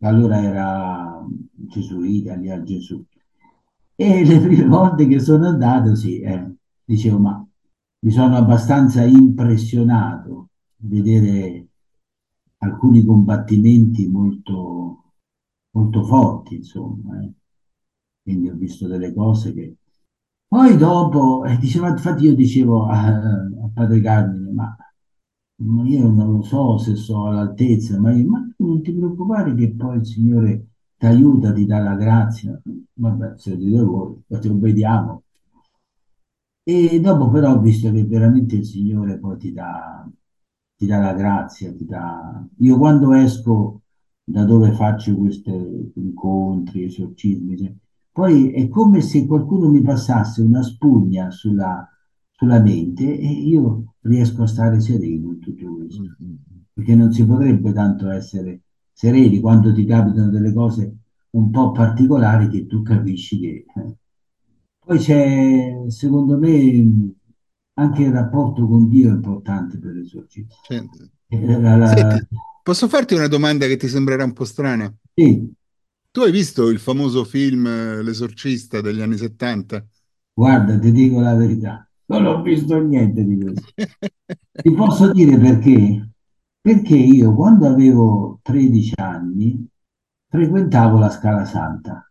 Allora 0.00 0.43
era 0.43 1.25
gesuita 1.53 2.35
lì 2.35 2.50
a 2.50 2.62
Gesù. 2.62 3.05
E 3.95 4.25
le 4.25 4.41
prime 4.41 4.67
volte 4.69 5.07
che 5.07 5.19
sono 5.21 5.47
andato, 5.49 5.95
sì, 5.95 6.21
eh, 6.21 6.55
dicevo, 6.85 7.19
ma 7.19 7.47
mi 8.00 8.11
sono 8.11 8.37
abbastanza 8.37 9.03
impressionato 9.05 10.50
vedere 10.79 11.69
alcuni 12.59 13.05
combattimenti 13.05 14.07
molto, 14.09 15.12
molto 15.71 16.05
forti, 16.05 16.57
insomma. 16.57 17.21
eh. 17.23 17.33
Quindi 18.23 18.49
ho 18.49 18.55
visto 18.57 18.87
delle 18.88 19.12
cose 19.15 19.53
che... 19.55 19.76
Poi 20.49 20.76
dopo, 20.76 21.45
eh, 21.45 21.57
diceva, 21.59 21.88
infatti 21.88 22.25
io 22.25 22.35
dicevo 22.35 22.87
a, 22.87 23.07
a 23.09 23.71
padre 23.73 24.00
Carmine, 24.00 24.53
ma, 24.53 24.76
ma 25.59 25.87
io 25.87 26.09
non 26.11 26.33
lo 26.33 26.43
so 26.43 26.79
se 26.79 26.95
sono 26.97 27.29
all'altezza, 27.29 27.99
ma, 27.99 28.13
ma 28.25 28.49
non 28.59 28.83
ti 28.83 28.93
preoccupare 28.93 29.55
che 29.55 29.73
poi 29.73 29.99
il 29.99 30.07
Signore 30.07 30.67
ti 30.97 31.07
aiuta, 31.07 31.53
ti 31.53 31.67
dà 31.67 31.79
la 31.79 31.95
grazia. 31.95 32.61
Vabbè, 32.95 33.35
se 33.37 33.57
dite 33.57 33.81
voi, 33.83 34.23
lo 34.27 34.59
vediamo. 34.59 35.23
E 36.63 37.01
dopo 37.01 37.31
però 37.31 37.59
visto 37.61 37.93
che 37.93 38.05
veramente 38.05 38.57
il 38.57 38.65
Signore 38.65 39.19
poi 39.19 39.37
ti 39.39 39.53
dà, 39.53 40.09
ti 40.77 40.87
dà 40.87 40.99
la 40.99 41.15
grazia, 41.15 41.73
ti 41.73 41.85
dà... 41.85 42.45
Io 42.59 42.77
quando 42.77 43.13
esco 43.13 43.83
da 44.25 44.45
dove 44.45 44.73
faccio 44.73 45.17
questi 45.17 45.93
incontri, 45.95 46.85
esorcismi, 46.85 47.57
cioè, 47.57 47.73
poi 48.11 48.51
è 48.51 48.69
come 48.69 49.01
se 49.01 49.27
qualcuno 49.27 49.69
mi 49.69 49.83
passasse 49.83 50.43
una 50.43 50.63
spugna 50.63 51.31
sulla, 51.31 51.89
sulla 52.37 52.61
mente 52.61 53.19
e 53.19 53.26
io 53.33 53.95
riesco 54.02 54.43
a 54.43 54.47
stare 54.47 54.81
sereno 54.81 55.33
in 55.33 55.38
tutto 55.40 55.75
questo. 55.76 56.02
Mm. 56.23 56.35
Perché 56.73 56.95
non 56.95 57.12
si 57.12 57.25
potrebbe 57.26 57.73
tanto 57.73 58.11
essere 58.11 58.61
sereni 58.93 59.40
quando 59.40 59.73
ti 59.73 59.85
capitano 59.87 60.31
delle 60.31 60.52
cose 60.52 60.97
un 61.31 61.50
po' 61.50 61.73
particolari 61.73 62.49
che 62.49 62.66
tu 62.66 62.83
capisci 62.83 63.38
che... 63.40 63.64
eh. 63.75 63.97
Poi 64.78 64.99
c'è, 64.99 65.85
secondo 65.88 66.38
me, 66.38 67.14
anche 67.75 68.02
il 68.02 68.12
rapporto 68.12 68.66
con 68.66 68.88
Dio 68.88 69.11
è 69.11 69.12
importante 69.14 69.78
per 69.78 69.93
l'esorcismo. 69.95 70.55
Senti, 70.61 71.11
Eh, 71.28 71.61
la- 71.61 71.76
la- 71.76 72.19
Senti, 72.19 72.28
posso 72.62 72.88
farti 72.88 73.14
una 73.14 73.28
domanda 73.28 73.66
che 73.66 73.76
ti 73.76 73.88
sembrerà 73.88 74.25
un 74.25 74.33
po' 74.35 74.45
strana? 74.45 74.93
sì, 75.16 75.55
Tu 76.11 76.21
hai 76.23 76.33
visto 76.33 76.69
il 76.69 76.81
famoso 76.81 77.23
film 77.25 77.64
eh, 77.66 78.02
L'Esorcista 78.02 78.81
degli 78.81 79.00
anni 79.00 79.16
70? 79.19 79.87
guarda, 80.35 80.78
ti 80.78 80.93
dico 80.93 81.21
la 81.21 81.35
verità, 81.35 81.88
non 82.07 82.27
ho 82.27 82.43
visto 82.43 82.79
niente 82.81 83.25
di 83.25 83.39
questo. 83.39 83.73
Ti 84.53 84.73
posso 84.73 85.13
dire 85.13 85.39
perché? 85.39 86.11
Perché 86.61 86.97
io 86.97 87.35
quando 87.35 87.69
avevo 87.69 88.41
13 88.43 88.95
anni 88.97 89.69
frequentavo 90.29 90.99
la 90.99 91.11
Scala 91.11 91.45
Santa 91.45 92.11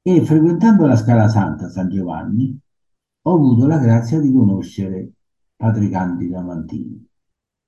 e 0.00 0.24
frequentando 0.24 0.86
la 0.86 0.96
Scala 0.96 1.28
Santa 1.28 1.68
San 1.68 1.88
Giovanni 1.88 2.58
ho 3.24 3.34
avuto 3.34 3.66
la 3.66 3.78
grazia 3.78 4.20
di 4.20 4.32
conoscere 4.32 5.12
Padre 5.54 5.88
Candido 5.88 6.38
Amantini. 6.38 7.06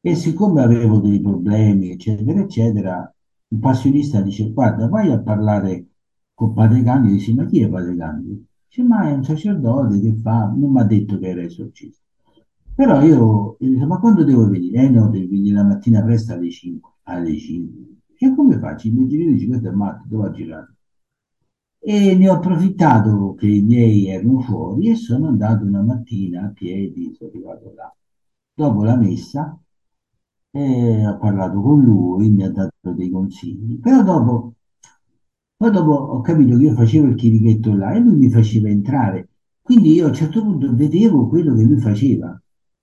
E 0.01 0.15
siccome 0.17 0.63
avevo 0.63 0.99
dei 0.99 1.21
problemi, 1.21 1.91
eccetera, 1.91 2.41
eccetera, 2.41 3.15
il 3.49 3.59
passionista 3.59 4.21
dice: 4.21 4.53
Guarda, 4.53 4.89
vai 4.89 5.11
a 5.13 5.21
parlare 5.21 5.87
con 6.35 6.53
Padre 6.53 6.83
Candido. 6.83 7.15
Dice: 7.15 7.33
Ma 7.35 7.47
chi 7.47 7.63
è 7.63 7.69
Padre 7.69 7.97
Candido? 7.97 8.43
Dice: 8.75 8.83
Ma 8.83 9.09
è 9.09 9.13
un 9.13 9.23
sacerdote 9.23 10.01
che 10.01 10.15
fa, 10.17 10.47
non 10.47 10.73
mi 10.73 10.81
ha 10.81 10.85
detto 10.85 11.19
che 11.19 11.29
era 11.29 11.43
esorcista. 11.43 12.03
Però 12.75 13.03
io 13.03 13.57
gli 13.61 13.69
dico: 13.69 13.87
Ma 13.87 14.01
quando 14.01 14.25
devo 14.25 14.49
venire? 14.49 14.83
Eh 14.83 14.89
no, 14.91 15.09
devi 15.09 15.27
venire 15.27 15.55
la 15.55 15.65
mattina 15.65 16.03
presto 16.03 16.33
alle 16.33 16.51
5. 16.51 16.91
Alle 17.05 17.37
5. 17.37 17.85
E 18.19 18.35
come 18.35 18.59
faccio? 18.59 18.89
I 18.89 18.91
miei 18.91 19.09
genitori 19.09 19.37
dicono: 19.39 19.59
Questo 19.59 19.69
è 19.69 19.77
matto, 19.77 20.05
dove 20.09 20.27
ha 20.27 20.31
girato? 20.33 20.73
E 21.79 22.17
ne 22.17 22.29
ho 22.29 22.35
approfittato 22.35 23.35
che 23.35 23.47
i 23.47 23.63
miei 23.63 24.09
erano 24.09 24.41
fuori 24.41 24.89
e 24.89 24.97
sono 24.97 25.29
andato 25.29 25.65
una 25.65 25.83
mattina 25.83 26.47
a 26.47 26.49
piedi, 26.49 27.15
sono 27.15 27.31
arrivato 27.31 27.73
là. 27.77 27.95
Dopo 28.55 28.83
la 28.83 28.97
messa 28.97 29.57
e 30.51 31.07
ho 31.07 31.19
parlato 31.19 31.61
con 31.61 31.83
lui, 31.83 32.31
mi 32.31 32.43
ha 32.45 32.51
dato 32.51 32.93
dei 32.93 33.11
consigli, 33.11 33.79
però 33.81 34.03
dopo, 34.03 34.55
poi 35.57 35.71
dopo 35.71 35.93
ho 35.93 36.21
capito 36.21 36.57
che 36.57 36.65
io 36.65 36.75
facevo 36.75 37.07
il 37.07 37.15
chirichetto 37.15 37.75
là 37.75 37.93
e 37.95 38.01
lui 38.01 38.17
mi 38.17 38.31
faceva 38.31 38.69
entrare, 38.69 39.29
quindi 39.63 39.93
io 39.93 40.07
a 40.07 40.09
un 40.09 40.15
certo 40.15 40.43
punto 40.43 40.75
vedevo 40.75 41.29
quello 41.29 41.55
che 41.55 41.63
lui 41.65 41.79
faceva, 41.79 42.39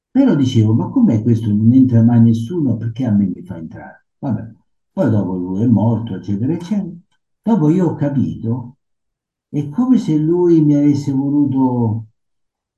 però 0.09 0.35
dicevo, 0.35 0.73
ma 0.73 0.89
com'è 0.89 1.21
questo? 1.21 1.53
Non 1.53 1.71
entra 1.73 2.03
mai 2.03 2.21
nessuno, 2.21 2.75
perché 2.77 3.05
a 3.05 3.11
me 3.11 3.27
mi 3.33 3.43
fa 3.43 3.57
entrare? 3.57 4.05
Vabbè, 4.19 4.51
poi 4.91 5.09
dopo 5.09 5.35
lui 5.35 5.63
è 5.63 5.67
morto, 5.67 6.15
eccetera, 6.15 6.53
eccetera. 6.53 6.91
Dopo 7.41 7.69
io 7.69 7.87
ho 7.87 7.95
capito, 7.95 8.77
è 9.49 9.69
come 9.69 9.97
se 9.97 10.17
lui 10.17 10.61
mi 10.61 10.75
avesse 10.75 11.11
voluto 11.11 12.07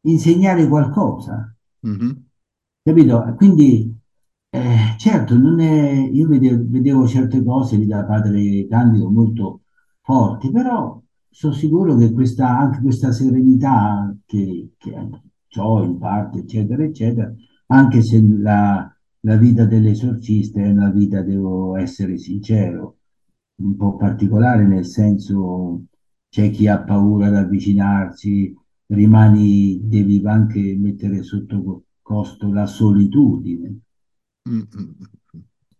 insegnare 0.02 0.68
qualcosa. 0.68 1.54
Mhm. 1.80 2.26
Capito? 2.84 3.34
Quindi, 3.36 3.96
eh, 4.50 4.96
certo, 4.98 5.36
non 5.38 5.60
è, 5.60 5.92
io 6.12 6.28
vedevo, 6.28 6.64
vedevo 6.68 7.08
certe 7.08 7.44
cose 7.44 7.78
lì 7.78 7.86
da 7.88 8.04
padre 8.06 8.68
Candido 8.68 9.10
molto 9.10 9.62
forti, 10.04 10.52
però 10.52 11.02
sono 11.30 11.54
sicuro 11.54 11.96
che 11.96 12.12
questa, 12.14 12.58
anche 12.60 12.82
questa 12.82 13.12
serenità 13.12 14.16
che, 14.26 14.72
che 14.78 14.92
ho 15.60 15.84
in 15.84 15.98
parte, 15.98 16.40
eccetera, 16.40 16.84
eccetera, 16.84 17.34
anche 17.68 18.02
se 18.02 18.22
la, 18.22 18.96
la 19.22 19.36
vita 19.38 19.66
dell'esorcista 19.66 20.62
è 20.62 20.70
una 20.70 20.90
vita, 20.90 21.22
devo 21.22 21.76
essere 21.78 22.18
sincero, 22.18 22.98
un 23.56 23.76
po' 23.76 23.96
particolare, 23.96 24.66
nel 24.68 24.86
senso 24.86 25.84
c'è 26.30 26.50
chi 26.50 26.68
ha 26.68 26.82
paura 26.84 27.28
ad 27.28 27.36
avvicinarsi, 27.36 28.56
rimani, 28.88 29.80
devi 29.84 30.22
anche 30.26 30.76
mettere 30.78 31.24
sotto 31.24 31.64
co- 31.64 31.84
costo 32.02 32.52
la 32.52 32.66
solitudine. 32.66 33.80
Mm, 34.50 34.62
mm, 34.76 34.94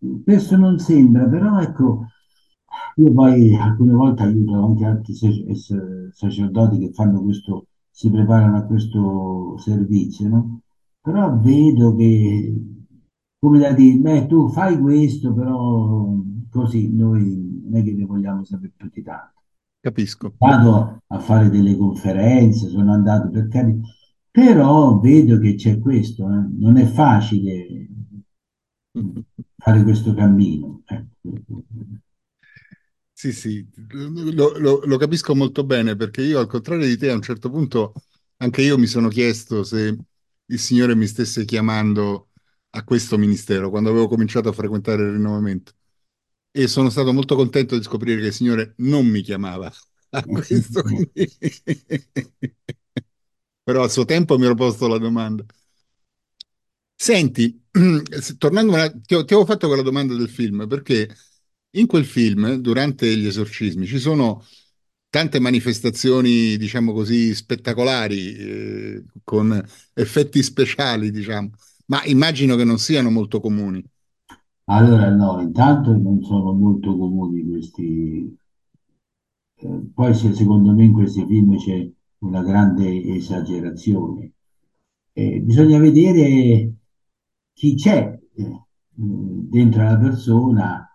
mm. 0.06 0.22
Questo 0.22 0.56
non 0.56 0.78
sembra, 0.78 1.26
però 1.28 1.60
ecco, 1.60 2.06
io 2.96 3.12
poi 3.12 3.54
alcune 3.56 3.92
volte 3.92 4.22
aiuto 4.24 4.54
anche 4.64 4.84
altri 4.84 5.12
es- 5.48 6.10
sacerdoti 6.12 6.78
che 6.78 6.92
fanno 6.92 7.22
questo, 7.22 7.66
si 7.90 8.10
preparano 8.10 8.56
a 8.58 8.62
questo 8.64 9.56
servizio, 9.58 10.28
no? 10.28 10.60
Però 11.00 11.36
vedo 11.38 11.94
che, 11.94 12.54
come 13.38 13.58
da 13.58 13.72
dire, 13.72 13.98
beh, 13.98 14.26
tu 14.26 14.48
fai 14.48 14.78
questo, 14.78 15.32
però 15.34 16.14
così 16.50 16.90
noi 16.94 17.62
non 17.64 17.76
è 17.80 17.84
che 17.84 17.92
ne 17.92 18.04
vogliamo 18.04 18.44
sapere 18.44 18.72
più 18.76 18.88
di 18.92 19.02
tanto. 19.02 19.42
Capisco. 19.82 20.34
Vado 20.38 21.02
a 21.08 21.18
fare 21.18 21.48
delle 21.50 21.76
conferenze, 21.76 22.68
sono 22.68 22.92
andato 22.92 23.30
per 23.30 23.48
carità, 23.48 23.86
però 24.30 24.98
vedo 25.00 25.38
che 25.38 25.54
c'è 25.56 25.78
questo, 25.80 26.24
eh. 26.28 26.46
Non 26.58 26.76
è 26.76 26.84
facile 26.86 27.88
fare 29.58 29.82
questo 29.82 30.14
cammino. 30.14 30.82
ecco. 30.86 31.64
Sì, 33.24 33.32
sì, 33.32 33.66
lo, 34.34 34.58
lo- 34.58 34.80
lo 34.84 34.96
capisco 34.98 35.34
molto 35.34 35.64
bene 35.64 35.96
perché 35.96 36.20
io, 36.22 36.38
al 36.40 36.46
contrario 36.46 36.86
di 36.86 36.98
te, 36.98 37.10
a 37.10 37.14
un 37.14 37.22
certo 37.22 37.48
punto 37.48 37.94
anche 38.38 38.60
io 38.60 38.76
mi 38.76 38.86
sono 38.86 39.08
chiesto 39.08 39.62
se 39.64 39.96
il 40.46 40.58
Signore 40.58 40.94
mi 40.94 41.06
stesse 41.06 41.46
chiamando 41.46 42.30
a 42.70 42.84
questo 42.84 43.16
ministero 43.16 43.70
quando 43.70 43.88
avevo 43.90 44.08
cominciato 44.08 44.50
a 44.50 44.52
frequentare 44.52 45.02
il 45.04 45.12
rinnovamento 45.12 45.72
e 46.50 46.68
sono 46.68 46.90
stato 46.90 47.12
molto 47.14 47.36
contento 47.36 47.76
di 47.78 47.82
scoprire 47.84 48.20
che 48.20 48.26
il 48.28 48.32
Signore 48.34 48.74
non 48.78 49.06
mi 49.06 49.22
chiamava 49.22 49.72
a 50.10 50.22
questo, 50.26 50.82
però 53.62 53.82
a 53.84 53.88
suo 53.88 54.04
tempo 54.04 54.38
mi 54.38 54.44
ero 54.44 54.54
posto 54.54 54.86
la 54.88 54.98
domanda. 54.98 55.44
Senti, 56.96 57.62
se- 58.20 58.36
tornando, 58.38 58.72
una- 58.72 58.90
ti, 58.90 59.14
ho- 59.14 59.24
ti 59.24 59.34
avevo 59.34 59.44
fatto 59.46 59.66
quella 59.68 59.82
domanda 59.82 60.14
del 60.14 60.28
film 60.30 60.66
perché 60.66 61.08
in 61.74 61.86
quel 61.86 62.04
film, 62.04 62.54
durante 62.56 63.16
gli 63.16 63.26
esorcismi, 63.26 63.86
ci 63.86 63.98
sono 63.98 64.44
tante 65.10 65.38
manifestazioni, 65.40 66.56
diciamo 66.56 66.92
così, 66.92 67.34
spettacolari, 67.34 68.36
eh, 68.36 69.04
con 69.24 69.62
effetti 69.94 70.42
speciali, 70.42 71.10
diciamo, 71.10 71.50
ma 71.86 72.02
immagino 72.04 72.56
che 72.56 72.64
non 72.64 72.78
siano 72.78 73.10
molto 73.10 73.40
comuni. 73.40 73.84
Allora, 74.66 75.08
no, 75.08 75.40
intanto 75.40 75.96
non 75.96 76.22
sono 76.22 76.52
molto 76.52 76.94
comuni 76.98 77.48
questi. 77.48 78.36
eh, 79.56 79.90
poi 79.94 80.14
se- 80.14 80.32
secondo 80.34 80.72
me 80.72 80.84
in 80.84 80.92
questi 80.92 81.24
film 81.26 81.56
c'è 81.58 81.88
una 82.18 82.42
grande 82.42 83.02
esagerazione. 83.14 84.32
Eh, 85.12 85.40
bisogna 85.40 85.78
vedere 85.78 86.74
chi 87.52 87.74
c'è 87.76 88.18
eh, 88.34 88.62
dentro 88.94 89.82
la 89.84 89.98
persona, 89.98 90.93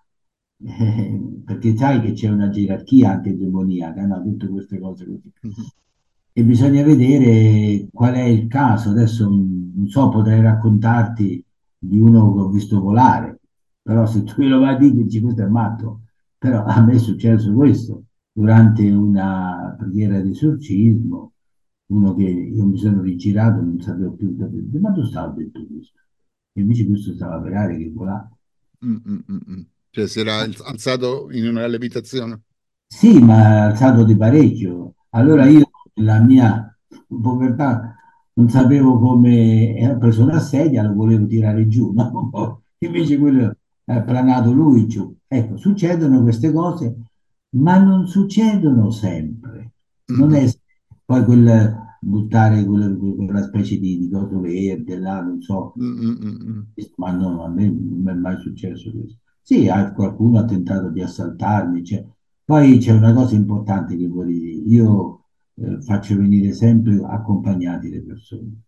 eh, 0.61 1.41
perché 1.45 1.75
sai 1.75 2.01
che 2.01 2.13
c'è 2.13 2.29
una 2.29 2.49
gerarchia 2.49 3.11
anche 3.11 3.35
demoniaca, 3.37 4.05
no? 4.05 4.21
Tutte 4.21 4.47
queste 4.47 4.79
cose 4.79 5.05
così. 5.05 5.31
Mhm. 5.41 5.53
e 6.33 6.43
bisogna 6.43 6.83
vedere 6.83 7.87
qual 7.91 8.13
è 8.15 8.23
il 8.23 8.47
caso. 8.47 8.89
Adesso 8.91 9.27
non 9.29 9.87
so, 9.87 10.09
potrei 10.09 10.41
raccontarti 10.41 11.43
di 11.77 11.99
uno 11.99 12.33
che 12.33 12.39
ho 12.41 12.49
visto 12.49 12.79
volare, 12.79 13.39
però 13.81 14.05
se 14.05 14.23
tu 14.23 14.33
me 14.37 14.47
lo 14.47 14.59
vai 14.59 14.75
a 14.75 14.77
dire, 14.77 14.95
dici 15.03 15.21
questo 15.21 15.43
è 15.43 15.47
matto. 15.47 16.01
Però 16.37 16.63
a 16.63 16.81
me 16.81 16.93
è 16.93 16.97
successo 16.99 17.53
questo 17.53 18.05
durante 18.31 18.89
una 18.89 19.75
preghiera 19.77 20.19
di 20.21 20.31
esorcismo, 20.31 21.33
uno 21.87 22.13
che 22.15 22.23
io 22.23 22.65
mi 22.65 22.77
sono 22.77 23.01
rigirato, 23.01 23.61
non 23.61 23.79
sapevo 23.81 24.11
più 24.13 24.35
dove, 24.35 24.79
ma 24.79 24.91
dove 24.91 25.07
stava 25.07 25.33
detto 25.33 25.65
questo? 25.67 25.97
E 26.53 26.61
invece 26.61 26.85
questo 26.87 27.13
stava 27.13 27.41
per 27.41 27.53
aria 27.53 27.77
che 27.77 27.91
volava. 27.91 28.29
Mm, 28.85 28.95
mm, 29.05 29.19
mm, 29.31 29.37
mm. 29.49 29.61
Cioè 29.91 30.07
si 30.07 30.19
era 30.19 30.39
alzato 30.39 31.29
in 31.31 31.47
una 31.47 31.65
levitazione. 31.67 32.41
Sì, 32.87 33.19
ma 33.19 33.35
ha 33.35 33.65
alzato 33.65 34.03
di 34.03 34.15
parecchio. 34.15 34.95
Allora 35.09 35.47
io, 35.47 35.69
la 35.95 36.19
mia 36.19 36.77
povertà, 37.07 37.95
non 38.33 38.49
sapevo 38.49 38.99
come, 38.99 39.75
e 39.75 39.89
ho 39.89 39.97
preso 39.97 40.23
una 40.23 40.39
sedia, 40.39 40.83
lo 40.83 40.93
volevo 40.93 41.25
tirare 41.25 41.67
giù, 41.67 41.91
no? 41.93 42.63
Invece 42.79 43.17
quello 43.17 43.55
è 43.83 44.01
planato 44.03 44.51
lui 44.51 44.87
giù. 44.87 45.15
Ecco, 45.27 45.57
succedono 45.57 46.21
queste 46.21 46.51
cose, 46.51 46.95
ma 47.51 47.77
non 47.77 48.07
succedono 48.07 48.91
sempre. 48.91 49.71
Non 50.05 50.33
è 50.33 50.47
poi 51.05 51.23
quel 51.23 51.87
buttare 51.99 52.63
quella, 52.63 52.95
quella 52.95 53.43
specie 53.43 53.77
di, 53.77 53.99
di 53.99 54.09
coso 54.09 54.39
verde 54.39 54.97
là, 54.97 55.21
non 55.21 55.41
so, 55.41 55.73
mm, 55.79 56.09
mm. 56.09 56.61
ma 56.95 57.11
no, 57.11 57.43
a 57.43 57.49
me 57.49 57.67
non 57.69 58.07
è 58.07 58.13
mai 58.13 58.39
successo 58.39 58.91
questo. 58.91 59.18
Sì, 59.49 59.67
qualcuno 59.95 60.39
ha 60.39 60.45
tentato 60.45 60.89
di 60.89 61.01
assaltarmi, 61.01 61.83
cioè, 61.83 62.05
poi 62.45 62.77
c'è 62.77 62.91
una 62.93 63.11
cosa 63.13 63.35
importante 63.35 63.97
che 63.97 64.07
vorrei 64.07 64.39
dire, 64.39 64.61
io 64.69 65.25
eh, 65.55 65.81
faccio 65.81 66.15
venire 66.17 66.53
sempre 66.53 67.03
accompagnati 67.03 67.89
le 67.89 68.01
persone, 68.03 68.61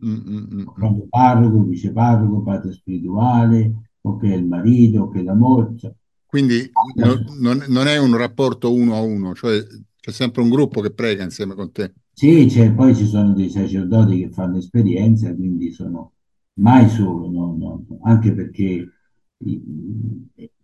Mm, 0.00 0.16
mm, 0.26 0.46
mm, 0.52 0.60
mm. 0.60 0.70
proprio 0.74 1.06
parroco, 1.08 1.62
viceparroco, 1.64 2.42
padre 2.42 2.72
spirituale, 2.72 3.90
o 4.02 4.16
che 4.16 4.32
è 4.32 4.36
il 4.36 4.44
marito, 4.46 5.02
o 5.02 5.08
che 5.08 5.20
è 5.20 5.22
la 5.24 5.34
moglie. 5.34 5.76
cioè, 5.78 5.92
Quindi 6.26 6.70
no- 6.94 7.22
non, 7.38 7.64
non 7.68 7.86
è 7.88 7.96
un 7.98 8.16
rapporto 8.16 8.72
uno 8.72 8.94
a 8.96 9.00
uno, 9.00 9.34
cioè 9.34 9.64
c'è 9.98 10.12
sempre 10.12 10.42
un 10.42 10.50
gruppo 10.50 10.80
che 10.80 10.92
prega 10.92 11.22
insieme 11.22 11.54
con 11.54 11.72
te. 11.72 11.94
Sì, 12.12 12.46
c'è- 12.48 12.72
poi 12.72 12.94
ci 12.96 13.06
sono 13.06 13.32
dei 13.34 13.50
sacerdoti 13.50 14.18
che 14.18 14.30
fanno 14.30 14.56
esperienza, 14.56 15.34
quindi 15.34 15.70
sono 15.70 16.14
mai 16.54 16.88
solo, 16.88 17.28
no, 17.30 17.54
no, 17.56 17.84
anche 18.02 18.32
perché 18.32 18.88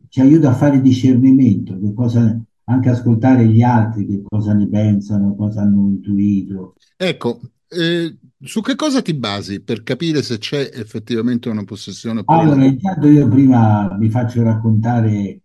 ci 0.08 0.20
aiuta 0.20 0.50
a 0.50 0.54
fare 0.54 0.80
discernimento, 0.80 1.78
che 1.78 1.92
cosa, 1.94 2.40
anche 2.64 2.88
ascoltare 2.88 3.46
gli 3.46 3.62
altri, 3.62 4.06
che 4.06 4.22
cosa 4.22 4.54
ne 4.54 4.68
pensano, 4.68 5.34
cosa 5.34 5.62
hanno 5.62 5.88
intuito. 5.88 6.74
Ecco, 6.96 7.40
eh, 7.68 8.16
su 8.40 8.60
che 8.60 8.74
cosa 8.74 9.02
ti 9.02 9.14
basi 9.14 9.62
per 9.62 9.82
capire 9.82 10.22
se 10.22 10.38
c'è 10.38 10.70
effettivamente 10.72 11.48
una 11.48 11.64
possessione 11.64 12.20
oppure? 12.20 12.40
Allora, 12.40 12.64
intanto 12.64 13.06
io 13.08 13.28
prima 13.28 13.96
mi 13.98 14.10
faccio 14.10 14.42
raccontare 14.42 15.40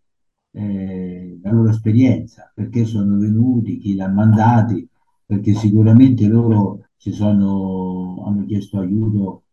eh, 0.52 1.40
la 1.42 1.52
loro 1.52 1.70
esperienza, 1.70 2.52
perché 2.54 2.86
sono 2.86 3.18
venuti, 3.18 3.78
chi 3.78 3.96
l'ha 3.96 4.10
mandati, 4.10 4.88
perché 5.26 5.54
sicuramente 5.54 6.28
loro 6.28 6.88
ci 6.98 7.12
sono, 7.12 8.26
hanno 8.26 8.46
chiesto 8.46 8.80
aiuto 8.80 9.44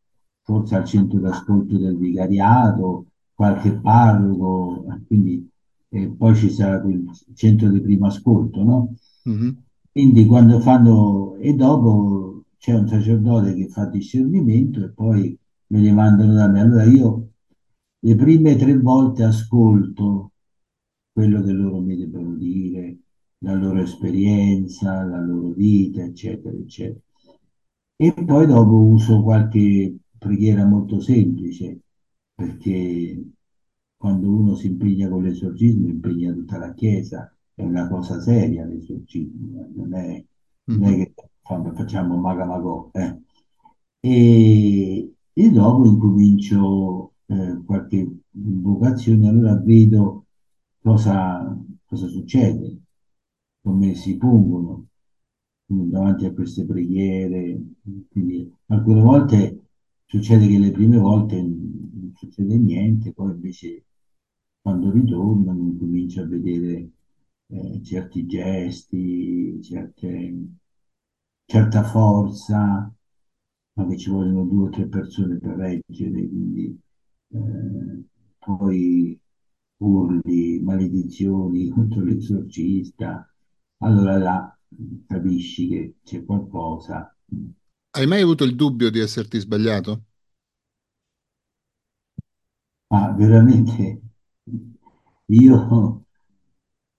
forse 0.42 0.76
al 0.76 0.84
centro 0.84 1.18
d'ascolto 1.20 1.76
del 1.78 1.96
vicariato, 1.96 3.06
qualche 3.34 3.72
parroco, 3.80 4.84
quindi 5.06 5.48
eh, 5.90 6.08
poi 6.16 6.34
ci 6.36 6.50
sarà 6.50 6.80
quel 6.80 7.04
centro 7.34 7.68
di 7.70 7.80
primo 7.80 8.06
ascolto, 8.06 8.62
no? 8.64 8.94
Mhm, 9.26 9.64
Quindi 9.90 10.26
quando 10.26 10.58
fanno, 10.60 11.36
e 11.36 11.54
dopo 11.54 12.44
c'è 12.58 12.74
un 12.74 12.88
sacerdote 12.88 13.54
che 13.54 13.68
fa 13.68 13.86
discernimento 13.86 14.82
e 14.84 14.90
poi 14.92 15.38
me 15.68 15.78
li 15.80 15.92
mandano 15.92 16.34
da 16.34 16.48
me. 16.48 16.60
Allora 16.60 16.84
io 16.84 17.28
le 18.00 18.14
prime 18.16 18.56
tre 18.56 18.76
volte 18.78 19.22
ascolto 19.24 20.32
quello 21.12 21.42
che 21.42 21.52
loro 21.52 21.80
mi 21.80 21.96
devono 21.96 22.34
dire, 22.36 22.98
la 23.38 23.54
loro 23.54 23.80
esperienza, 23.80 25.02
la 25.04 25.20
loro 25.20 25.48
vita, 25.50 26.02
eccetera, 26.02 26.56
eccetera. 26.56 27.00
E 27.96 28.12
poi 28.12 28.46
dopo 28.46 28.74
uso 28.76 29.22
qualche 29.22 29.96
preghiera 30.18 30.64
molto 30.64 31.00
semplice, 31.00 31.80
perché 32.34 33.22
quando 33.96 34.28
uno 34.30 34.54
si 34.54 34.66
impegna 34.68 35.08
con 35.08 35.22
l'esorcismo, 35.22 35.88
impegna 35.88 36.32
tutta 36.32 36.58
la 36.58 36.72
Chiesa, 36.74 37.34
è 37.54 37.62
una 37.62 37.88
cosa 37.88 38.20
seria 38.20 38.64
l'esorcismo, 38.66 39.62
eh, 39.62 39.68
non 39.74 39.94
è, 39.94 40.24
non 40.64 40.84
è 40.84 40.90
mhm. 40.90 40.96
che 41.04 41.14
fa- 41.42 41.72
facciamo 41.74 42.16
maga 42.16 42.44
magò, 42.44 42.90
eh. 42.92 43.18
E, 44.00 45.14
e 45.32 45.50
dopo 45.50 45.86
incomincio 45.86 47.12
eh, 47.26 47.62
qualche 47.64 48.06
invocazione, 48.32 49.28
allora 49.28 49.56
vedo 49.56 50.26
cosa, 50.80 51.56
cosa 51.86 52.06
succede, 52.08 52.78
come 53.62 53.94
si 53.94 54.16
pongono 54.18 54.86
davanti 55.66 56.26
a 56.26 56.32
queste 56.32 56.64
preghiere. 56.64 57.58
Quindi 58.10 58.50
alcune 58.66 59.00
volte 59.00 59.62
succede 60.06 60.46
che 60.46 60.58
le 60.58 60.70
prime 60.70 60.98
volte 60.98 61.36
succede 62.14 62.56
niente, 62.58 63.12
poi 63.12 63.32
invece 63.32 63.84
quando 64.60 64.90
ritornano 64.90 65.76
comincia 65.78 66.22
a 66.22 66.26
vedere 66.26 66.90
eh, 67.48 67.82
certi 67.82 68.26
gesti, 68.26 69.60
certe, 69.62 70.46
certa 71.46 71.82
forza, 71.84 72.92
ma 73.74 73.86
che 73.86 73.96
ci 73.98 74.10
vogliono 74.10 74.44
due 74.44 74.66
o 74.66 74.70
tre 74.70 74.86
persone 74.86 75.38
per 75.38 75.56
reggere, 75.56 76.28
quindi 76.28 76.80
eh, 77.28 78.04
poi 78.38 79.20
urli, 79.78 80.60
maledizioni 80.60 81.68
contro 81.74 82.02
l'esorcista, 82.02 83.28
allora 83.78 84.16
là 84.18 84.58
capisci 85.06 85.68
che 85.68 85.94
c'è 86.02 86.24
qualcosa. 86.24 87.14
Hai 87.90 88.06
mai 88.06 88.22
avuto 88.22 88.44
il 88.44 88.56
dubbio 88.56 88.90
di 88.90 88.98
esserti 88.98 89.38
sbagliato? 89.38 90.04
Ma 92.94 93.10
veramente 93.10 94.00
io, 95.26 96.04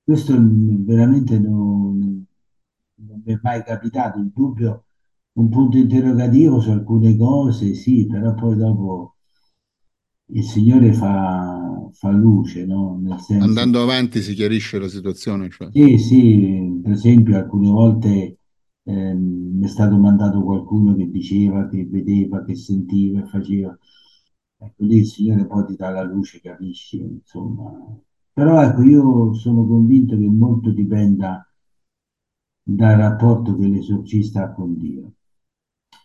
questo 0.03 0.35
veramente 0.37 1.39
non, 1.39 2.25
non 2.95 3.21
mi 3.23 3.33
è 3.33 3.39
mai 3.41 3.63
capitato, 3.63 4.19
il 4.19 4.29
dubbio, 4.33 4.83
un 5.37 5.47
punto 5.47 5.77
interrogativo 5.77 6.59
su 6.59 6.71
alcune 6.71 7.15
cose, 7.15 7.73
sì, 7.75 8.05
però 8.07 8.33
poi 8.33 8.57
dopo 8.57 9.15
il 10.33 10.43
Signore 10.43 10.91
fa, 10.91 11.89
fa 11.93 12.09
luce, 12.09 12.65
no? 12.65 13.01
Senso 13.19 13.45
Andando 13.45 13.81
avanti 13.81 14.21
si 14.21 14.33
chiarisce 14.33 14.79
la 14.79 14.89
situazione, 14.89 15.49
cioè. 15.49 15.69
Sì, 15.71 15.97
sì, 15.97 16.79
per 16.83 16.91
esempio 16.91 17.37
alcune 17.37 17.69
volte 17.69 18.37
ehm, 18.83 19.57
mi 19.59 19.63
è 19.63 19.69
stato 19.69 19.95
mandato 19.97 20.43
qualcuno 20.43 20.93
che 20.93 21.09
diceva, 21.09 21.69
che 21.69 21.85
vedeva, 21.85 22.43
che 22.43 22.53
sentiva 22.55 23.21
e 23.21 23.27
faceva. 23.27 23.77
Ecco, 24.57 24.83
lì 24.83 24.97
il 24.97 25.05
Signore 25.05 25.45
poi 25.47 25.65
ti 25.65 25.75
dà 25.77 25.89
la 25.91 26.03
luce, 26.03 26.41
capisci, 26.41 26.97
insomma. 26.99 27.71
Però 28.33 28.61
ecco, 28.61 28.81
io 28.83 29.33
sono 29.33 29.65
convinto 29.65 30.17
che 30.17 30.27
molto 30.27 30.71
dipenda 30.71 31.49
dal 32.67 32.97
rapporto 32.97 33.55
che 33.55 33.65
l'esorcista 33.65 34.43
ha 34.43 34.51
con 34.51 34.77
Dio, 34.77 35.13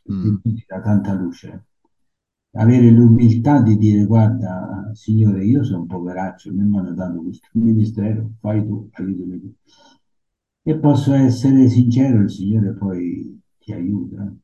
Mm. 0.08 0.42
Ti 0.42 0.64
dà 0.66 0.80
tanta 0.80 1.12
luce. 1.14 1.66
Avere 2.52 2.90
l'umiltà 2.90 3.60
di 3.62 3.76
dire, 3.76 4.04
guarda, 4.06 4.90
Signore, 4.92 5.44
io 5.44 5.62
sono 5.64 5.80
un 5.82 5.86
poveraccio, 5.86 6.52
mi 6.52 6.60
hanno 6.62 6.92
dato 6.94 7.22
questo 7.22 7.48
ministero, 7.52 8.32
fai 8.40 8.64
tu, 8.66 8.88
aiutami 8.92 9.40
tu. 9.40 9.54
E 10.64 10.74
posso 10.78 11.12
essere 11.12 11.68
sincero, 11.68 12.22
il 12.22 12.30
Signore 12.30 12.72
poi 12.72 13.38
ti 13.58 13.72
aiuta. 13.74 14.34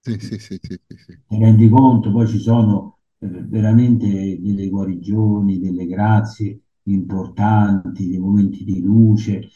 Sì, 0.00 0.16
sì, 0.18 0.38
sì, 0.38 0.56
sì, 0.62 0.78
sì. 0.96 1.20
Ti 1.28 1.36
rendi 1.38 1.68
conto, 1.68 2.10
poi 2.10 2.26
ci 2.26 2.38
sono 2.38 2.95
veramente 3.18 4.40
delle 4.40 4.68
guarigioni, 4.68 5.58
delle 5.58 5.86
grazie 5.86 6.60
importanti, 6.84 8.08
dei 8.08 8.18
momenti 8.18 8.64
di 8.64 8.80
luce. 8.80 9.48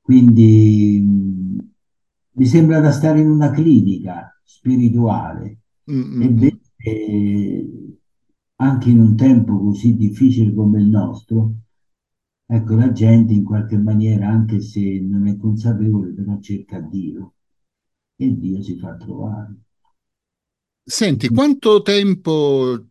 Quindi 0.00 1.00
mh, 1.00 1.58
mi 2.32 2.46
sembra 2.46 2.80
da 2.80 2.92
stare 2.92 3.20
in 3.20 3.30
una 3.30 3.50
clinica 3.50 4.38
spirituale. 4.44 5.58
Mm, 5.90 6.00
mm, 6.00 6.16
mm. 6.16 6.22
Ebbene, 6.22 6.60
eh, 6.76 7.98
anche 8.56 8.90
in 8.90 9.00
un 9.00 9.16
tempo 9.16 9.58
così 9.58 9.96
difficile 9.96 10.54
come 10.54 10.80
il 10.80 10.86
nostro, 10.86 11.54
ecco, 12.46 12.74
la 12.74 12.92
gente 12.92 13.32
in 13.32 13.44
qualche 13.44 13.76
maniera, 13.78 14.28
anche 14.28 14.60
se 14.60 15.00
non 15.00 15.26
è 15.26 15.36
consapevole, 15.36 16.12
però 16.12 16.38
cerca 16.40 16.80
Dio 16.80 17.34
e 18.16 18.36
Dio 18.36 18.62
si 18.62 18.78
fa 18.78 18.96
trovare. 18.96 19.56
Senti, 20.88 21.28
quanto 21.28 21.82
tempo 21.82 22.86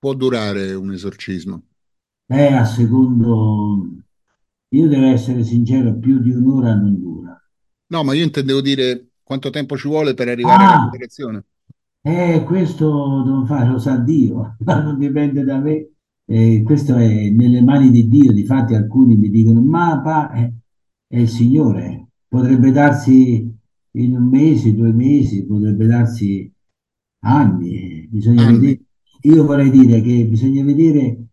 può 0.00 0.14
durare 0.14 0.74
un 0.74 0.92
esorcismo? 0.92 1.62
Eh, 2.30 2.54
a 2.54 2.64
secondo, 2.64 3.86
io 4.70 4.88
devo 4.88 5.06
essere 5.06 5.44
sincero, 5.44 5.98
più 5.98 6.18
di 6.20 6.30
un'ora 6.30 6.74
non 6.74 6.98
dura. 6.98 7.38
No, 7.88 8.04
ma 8.04 8.14
io 8.14 8.24
intendevo 8.24 8.60
dire 8.60 9.06
Quanto 9.22 9.50
tempo 9.50 9.76
ci 9.76 9.86
vuole 9.86 10.14
per 10.14 10.26
arrivare 10.28 10.64
alla 10.64 10.74
Ah, 10.74 10.90
federazione? 10.90 11.44
eh, 12.02 12.42
questo 12.46 12.88
non 13.24 13.46
fa, 13.46 13.64
lo 13.66 13.78
sa 13.78 13.96
Dio, 13.98 14.56
non 14.64 14.98
dipende 14.98 15.44
da 15.44 15.58
me. 15.58 15.90
Eh, 16.26 16.62
questo 16.64 16.96
è 16.96 17.28
nelle 17.30 17.60
mani 17.62 17.90
di 17.90 18.08
Dio. 18.08 18.32
Difatti 18.32 18.74
alcuni 18.74 19.16
mi 19.16 19.28
dicono, 19.30 19.60
ma 19.60 20.00
pa, 20.00 20.30
è, 20.30 20.50
è 21.08 21.18
il 21.18 21.28
Signore. 21.28 22.08
Potrebbe 22.28 22.70
darsi 22.70 23.52
in 23.92 24.14
un 24.16 24.28
mese, 24.28 24.74
due 24.74 24.92
mesi, 24.92 25.44
potrebbe 25.44 25.86
darsi 25.86 26.50
anni. 27.20 28.06
Bisogna 28.10 28.46
Anni. 28.46 28.46
vedere. 28.46 28.79
Io 29.22 29.44
vorrei 29.44 29.70
dire 29.70 30.00
che 30.00 30.26
bisogna 30.26 30.64
vedere 30.64 31.26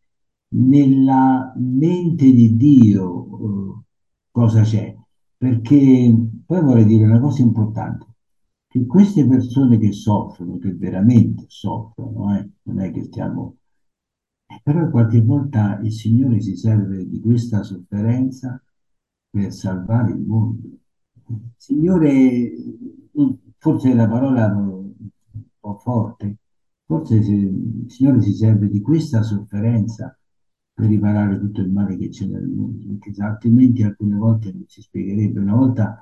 nella 0.50 1.54
mente 1.58 2.32
di 2.32 2.56
Dio, 2.56 3.78
eh, 3.80 3.84
cosa 4.32 4.62
c'è. 4.62 4.96
Perché 5.38 6.14
poi 6.46 6.62
vorrei 6.62 6.86
dire 6.86 7.06
una 7.06 7.20
cosa 7.20 7.42
importante 7.42 8.06
che 8.68 8.86
queste 8.86 9.26
persone 9.26 9.78
che 9.78 9.92
soffrono, 9.92 10.58
che 10.58 10.74
veramente 10.74 11.46
soffrono, 11.48 12.36
eh, 12.38 12.50
non 12.64 12.80
è 12.82 12.92
che 12.92 13.04
stiamo... 13.04 13.58
però 14.64 14.90
qualche 14.90 15.22
volta 15.22 15.80
il 15.80 15.92
Signore 15.92 16.42
si 16.42 16.56
serve 16.56 17.08
di 17.08 17.20
questa 17.22 17.64
sofferenza 17.64 18.62
per 19.30 19.54
salvare 19.54 20.12
il 20.12 20.20
mondo. 20.20 20.68
Signore, 21.56 22.52
forse 23.58 23.94
la 23.94 24.08
parola 24.08 24.50
è 24.50 24.54
un 24.54 24.92
po' 25.60 25.78
forte, 25.80 26.38
forse 26.88 27.22
se- 27.22 27.32
il 27.34 27.86
Signore 27.88 28.22
si 28.22 28.34
serve 28.34 28.70
di 28.70 28.82
questa 28.82 29.22
sofferenza 29.22 30.18
per 30.74 30.88
riparare 30.88 31.40
tutto 31.40 31.62
il 31.62 31.70
male 31.70 31.98
che 31.98 32.10
c'è 32.10 32.26
nel 32.26 32.48
mondo, 32.48 32.98
perché 32.98 33.22
altrimenti 33.22 33.84
alcune 33.84 34.16
volte 34.16 34.52
non 34.54 34.64
si 34.68 34.82
spiegherebbe. 34.82 35.40
Una 35.40 35.56
volta 35.56 36.02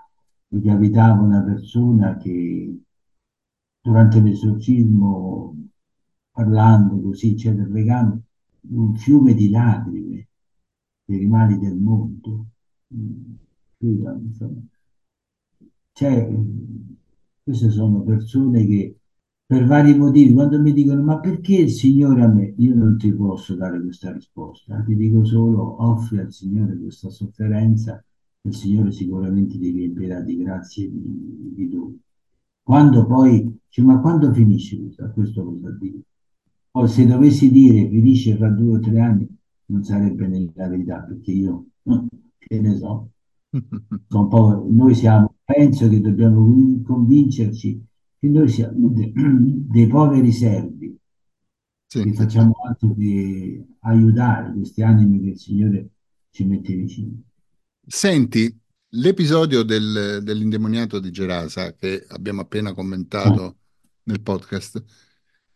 mi 0.49 0.61
capitava 0.61 1.21
una 1.21 1.41
persona 1.43 2.17
che 2.17 2.79
durante 3.81 4.21
l'esorcismo, 4.21 5.55
parlando 6.31 7.01
così, 7.01 7.31
eccetera, 7.31 7.67
pregando, 7.67 8.21
un 8.69 8.95
fiume 8.95 9.33
di 9.33 9.49
lacrime 9.49 10.27
per 11.05 11.21
i 11.21 11.27
mali 11.27 11.57
del 11.59 11.77
mondo. 11.77 12.45
Mm. 12.93 13.33
Cioè, 15.93 16.29
queste 17.43 17.69
sono 17.69 18.01
persone 18.01 18.65
che 18.65 18.99
per 19.47 19.65
vari 19.65 19.95
motivi, 19.95 20.33
quando 20.33 20.59
mi 20.59 20.73
dicono 20.73 21.03
ma 21.03 21.19
perché 21.19 21.55
il 21.57 21.71
Signore 21.71 22.23
a 22.23 22.27
me? 22.27 22.53
Io 22.57 22.73
non 22.75 22.97
ti 22.97 23.13
posso 23.13 23.55
dare 23.55 23.79
questa 23.81 24.11
risposta, 24.11 24.81
ti 24.81 24.95
dico 24.95 25.23
solo 25.23 25.83
offri 25.83 26.19
al 26.19 26.31
Signore 26.31 26.77
questa 26.77 27.09
sofferenza, 27.11 28.03
il 28.41 28.55
Signore 28.55 28.91
sicuramente 28.91 29.57
ti 29.59 29.69
riempirà 29.69 30.21
di 30.21 30.37
grazie 30.37 30.89
di, 30.89 31.51
di 31.53 31.69
doni. 31.69 31.99
Quando 32.63 33.05
poi, 33.05 33.59
dice, 33.67 33.81
ma 33.83 33.99
quando 33.99 34.33
finisce 34.33 34.79
questo? 34.79 35.11
Questo 35.11 35.43
cosa 35.45 35.69
dire? 35.79 35.99
Poi 36.71 36.87
se 36.87 37.05
dovessi 37.05 37.51
dire 37.51 37.87
finisce 37.87 38.35
fra 38.35 38.49
due 38.49 38.77
o 38.77 38.79
tre 38.79 38.99
anni, 38.99 39.27
non 39.67 39.83
sarebbe 39.83 40.27
nella 40.27 40.67
verità, 40.67 41.01
perché 41.01 41.31
io, 41.31 41.67
che 42.37 42.59
ne 42.59 42.75
so, 42.77 43.11
noi 44.69 44.95
siamo, 44.95 45.35
penso 45.43 45.87
che 45.87 46.01
dobbiamo 46.01 46.81
convincerci 46.83 47.83
che 48.25 48.31
noi 48.39 48.49
siamo 48.49 48.89
de- 48.89 49.11
dei 49.15 49.87
poveri 49.87 50.31
servi, 50.31 50.97
Sì, 51.87 52.05
che 52.05 52.13
facciamo 52.13 52.53
altro 52.67 52.93
che 52.95 53.65
aiutare 53.81 54.53
questi 54.53 54.81
animi 54.81 55.19
che 55.21 55.29
il 55.29 55.39
Signore 55.39 55.89
ci 56.29 56.45
mette 56.45 56.73
vicino. 56.75 57.21
Senti, 57.87 58.57
l'episodio 58.89 59.63
del- 59.63 60.19
dell'indemoniato 60.23 60.99
di 60.99 61.11
Gerasa 61.11 61.73
che 61.75 62.03
abbiamo 62.09 62.41
appena 62.41 62.73
commentato 62.73 63.59
nel 64.03 64.21
podcast 64.21 64.83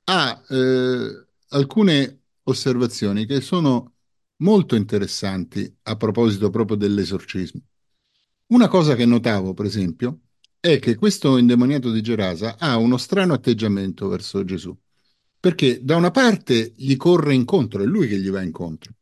ha 0.05 0.43
eh, 0.49 1.27
alcune 1.49 2.21
osservazioni 2.43 3.25
che 3.25 3.41
sono 3.41 3.95
molto 4.37 4.75
interessanti 4.75 5.75
a 5.83 5.95
proposito 5.97 6.49
proprio 6.49 6.77
dell'esorcismo. 6.77 7.61
Una 8.47 8.67
cosa 8.67 8.95
che 8.95 9.05
notavo, 9.05 9.53
per 9.53 9.65
esempio, 9.65 10.21
è 10.59 10.79
che 10.79 10.95
questo 10.95 11.37
indemoniato 11.37 11.91
di 11.91 12.01
Gerasa 12.01 12.57
ha 12.57 12.77
uno 12.77 12.97
strano 12.97 13.33
atteggiamento 13.33 14.07
verso 14.07 14.43
Gesù, 14.43 14.75
perché 15.39 15.83
da 15.83 15.95
una 15.95 16.11
parte 16.11 16.73
gli 16.75 16.95
corre 16.97 17.33
incontro, 17.33 17.81
è 17.81 17.85
lui 17.85 18.07
che 18.07 18.19
gli 18.19 18.29
va 18.29 18.41
incontro, 18.41 18.93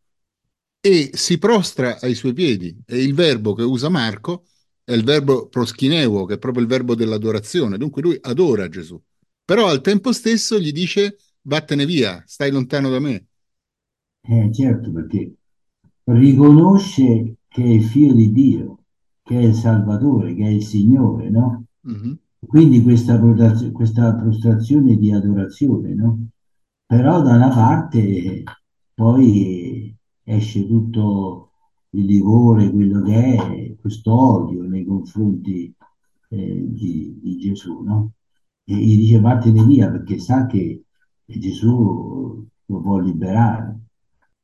e 0.80 1.12
si 1.14 1.38
prostra 1.38 2.00
ai 2.00 2.16
suoi 2.16 2.34
piedi. 2.34 2.76
E 2.86 3.02
il 3.04 3.14
verbo 3.14 3.54
che 3.54 3.64
usa 3.64 3.90
Marco 3.90 4.46
è 4.84 4.94
il 4.94 5.04
verbo 5.04 5.48
proschineuo, 5.50 6.26
che 6.26 6.36
è 6.36 6.38
proprio 6.40 6.64
il 6.64 6.70
verbo 6.70 6.96
dell'adorazione. 6.96 7.78
Dunque 7.78 8.02
lui 8.02 8.18
adora 8.22 8.70
Gesù, 8.70 9.02
però 9.46 9.68
al 9.68 9.82
tempo 9.82 10.12
stesso 10.14 10.60
gli 10.60 10.72
dice 10.72 11.18
vattene 11.44 11.86
via, 11.86 12.24
stai 12.28 12.52
lontano 12.52 12.90
da 12.90 13.00
me. 13.00 13.28
eh, 14.30 14.52
certo, 14.54 14.92
perché 14.92 15.34
riconosce 16.06 17.38
che 17.48 17.76
è 17.78 17.80
figlio 17.80 18.14
di 18.14 18.32
Dio, 18.32 18.78
che 19.28 19.38
è 19.38 19.44
il 19.44 19.54
Salvatore, 19.54 20.34
che 20.34 20.46
è 20.46 20.50
il 20.50 20.64
Signore, 20.64 21.30
no? 21.30 21.66
Mhm. 21.82 22.18
Quindi 22.40 22.82
questa, 22.82 23.20
questa 23.20 24.16
prostrazione 24.16 24.96
di 24.96 25.12
adorazione, 25.12 25.94
no? 25.94 26.28
Però 26.86 27.22
da 27.22 27.36
una 27.36 27.50
parte 27.50 28.44
poi 28.94 29.94
esce 30.24 30.66
tutto 30.66 31.52
il 31.90 32.06
livore, 32.06 32.72
quello 32.72 33.02
che 33.02 33.36
è 33.36 33.76
questo 33.82 34.14
odio 34.14 34.64
nei 34.64 34.86
confronti 34.86 35.74
eh, 36.30 36.66
di, 36.66 37.20
di 37.22 37.38
Gesù, 37.38 37.82
no? 37.84 38.12
E 38.64 38.76
gli 38.76 38.96
dice 38.96 39.20
vattene 39.20 39.66
via 39.66 39.92
perché 39.92 40.20
sa 40.20 40.46
che 40.46 40.84
Gesù 41.26 42.48
lo 42.66 42.82
può 42.82 43.00
liberare, 43.00 43.80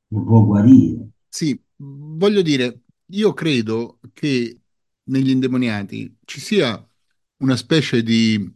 lo 0.08 0.24
può 0.24 0.43
guarire. 0.43 1.08
Sì, 1.30 1.58
voglio 1.78 2.41
dire, 2.41 2.82
io 3.08 3.34
credo 3.34 4.00
che 4.12 4.62
negli 5.06 5.30
indemoniati 5.30 6.18
ci 6.26 6.39
sia 6.39 6.86
una 7.38 7.56
specie 7.56 8.04
di 8.04 8.52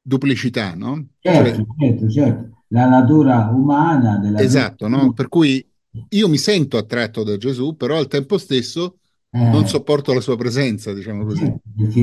duplicità, 0.00 0.74
no? 0.74 1.08
Cioè, 1.20 1.52
Certo, 1.52 1.66
certo, 1.78 2.08
certo, 2.10 2.64
la 2.68 2.88
natura 2.88 3.48
umana 3.50 4.18
della 4.18 4.40
esatto, 4.42 4.88
no? 4.88 5.12
Per 5.12 5.28
cui 5.28 5.64
io 6.08 6.28
mi 6.28 6.38
sento 6.38 6.76
attratto 6.76 7.22
da 7.22 7.36
Gesù, 7.36 7.76
però 7.76 7.96
al 7.98 8.08
tempo 8.08 8.38
stesso 8.38 8.98
non 9.48 9.64
Eh, 9.64 9.66
sopporto 9.66 10.12
la 10.12 10.20
sua 10.20 10.36
presenza, 10.36 10.92
diciamo 10.92 11.24
così. 11.24 11.44
Certo, 11.44 11.62
perché 11.76 12.00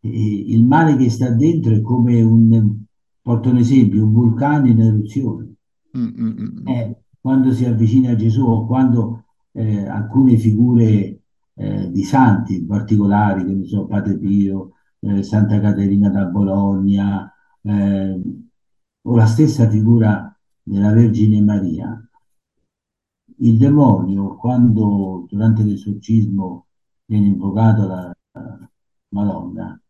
eh, 0.00 0.44
il 0.52 0.64
male 0.64 0.96
che 0.96 1.10
sta 1.10 1.30
dentro 1.30 1.74
è 1.74 1.80
come 1.80 2.20
un, 2.22 2.76
porto 3.22 3.50
un 3.50 3.56
esempio, 3.58 4.04
un 4.04 4.12
vulcano 4.12 4.66
in 4.68 4.80
eruzione. 4.80 5.54
Mm, 5.96 6.06
mm, 6.06 6.32
mm, 6.40 6.58
mm. 6.62 6.68
Eh, 6.68 6.96
quando 7.20 7.52
si 7.52 7.64
avvicina 7.64 8.12
a 8.12 8.16
Gesù 8.16 8.44
o 8.44 8.66
quando 8.66 9.24
eh, 9.52 9.86
alcune 9.86 10.36
figure 10.36 11.17
eh, 11.58 11.90
di 11.90 12.04
santi 12.04 12.64
particolari, 12.64 13.44
che 13.44 13.52
ne 13.52 13.64
so, 13.66 13.86
Padre 13.86 14.16
Pio, 14.16 14.74
eh, 15.00 15.22
Santa 15.22 15.60
Caterina 15.60 16.08
da 16.08 16.24
Bologna, 16.26 17.32
eh, 17.62 18.20
o 19.02 19.16
la 19.16 19.26
stessa 19.26 19.68
figura 19.68 20.34
della 20.62 20.92
Vergine 20.92 21.40
Maria, 21.42 22.00
il 23.40 23.56
demonio, 23.56 24.36
quando 24.36 25.26
durante 25.28 25.62
l'esorcismo 25.62 26.66
viene 27.06 27.26
invocata 27.26 27.86
la, 27.86 28.16
la 28.32 28.70
Madonna, 29.10 29.80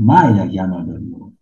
mai 0.00 0.34
la 0.34 0.46
chiama 0.46 0.84
per 0.84 1.00
nome, 1.00 1.34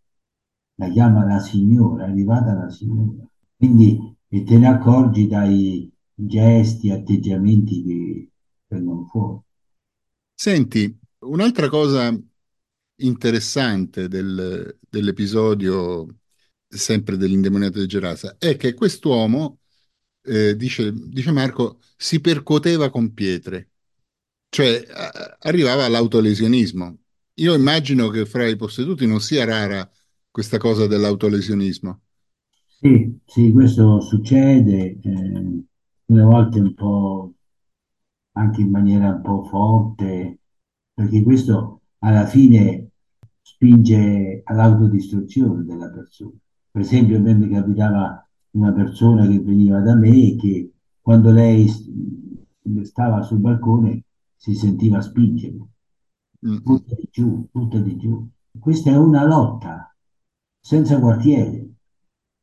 la 0.76 0.88
chiama 0.88 1.24
la 1.24 1.38
Signora, 1.40 2.06
è 2.06 2.10
arrivata 2.10 2.54
la 2.54 2.68
Signora. 2.70 3.26
Quindi 3.56 4.16
e 4.28 4.42
te 4.42 4.58
ne 4.58 4.66
accorgi 4.66 5.28
dai 5.28 5.88
gesti, 6.12 6.90
atteggiamenti 6.90 7.84
che 7.84 8.30
vengono 8.66 9.04
fuori. 9.04 9.43
Senti, 10.34 10.96
un'altra 11.20 11.68
cosa 11.68 12.16
interessante 12.96 14.08
del- 14.08 14.78
dell'episodio, 14.88 16.06
sempre 16.68 17.16
dell'indemoniato 17.16 17.80
di 17.80 17.86
Gerasa, 17.86 18.36
è 18.38 18.56
che 18.56 18.74
quest'uomo, 18.74 19.60
eh, 20.22 20.56
dice, 20.56 20.92
dice 20.94 21.30
Marco, 21.32 21.80
si 21.96 22.20
percuoteva 22.20 22.90
con 22.90 23.12
pietre, 23.14 23.70
cioè 24.48 24.84
a- 24.90 25.36
arrivava 25.40 25.84
all'autolesionismo. 25.84 26.98
Io 27.34 27.54
immagino 27.54 28.08
che 28.08 28.26
fra 28.26 28.46
i 28.48 28.56
posseduti 28.56 29.06
non 29.06 29.20
sia 29.20 29.44
rara 29.44 29.88
questa 30.30 30.58
cosa 30.58 30.86
dell'autolesionismo. 30.86 32.02
Sì, 32.66 33.18
sì, 33.24 33.50
questo 33.52 34.00
succede, 34.00 34.98
eh, 35.02 35.64
alle 36.08 36.22
volte 36.22 36.58
un 36.60 36.74
po' 36.74 37.33
anche 38.36 38.60
in 38.60 38.70
maniera 38.70 39.10
un 39.10 39.20
po' 39.22 39.44
forte, 39.44 40.38
perché 40.92 41.22
questo 41.22 41.80
alla 41.98 42.26
fine 42.26 42.90
spinge 43.42 44.42
all'autodistruzione 44.44 45.64
della 45.64 45.90
persona. 45.90 46.32
Per 46.70 46.80
esempio, 46.82 47.18
a 47.18 47.20
me 47.20 47.34
mi 47.34 47.48
capitava 47.48 48.26
una 48.52 48.72
persona 48.72 49.26
che 49.26 49.40
veniva 49.40 49.80
da 49.80 49.94
me 49.94 50.10
e 50.10 50.36
che 50.36 50.72
quando 51.00 51.30
lei 51.30 51.68
stava 52.82 53.22
sul 53.22 53.38
balcone 53.38 54.04
si 54.36 54.54
sentiva 54.54 55.00
spingere, 55.00 55.56
mm. 56.46 56.56
butta 56.62 56.94
di 56.94 57.08
giù, 57.10 57.46
butta 57.50 57.78
di 57.78 57.96
giù. 57.96 58.26
Questa 58.58 58.90
è 58.90 58.96
una 58.96 59.24
lotta 59.24 59.94
senza 60.60 60.98
quartiere. 60.98 61.68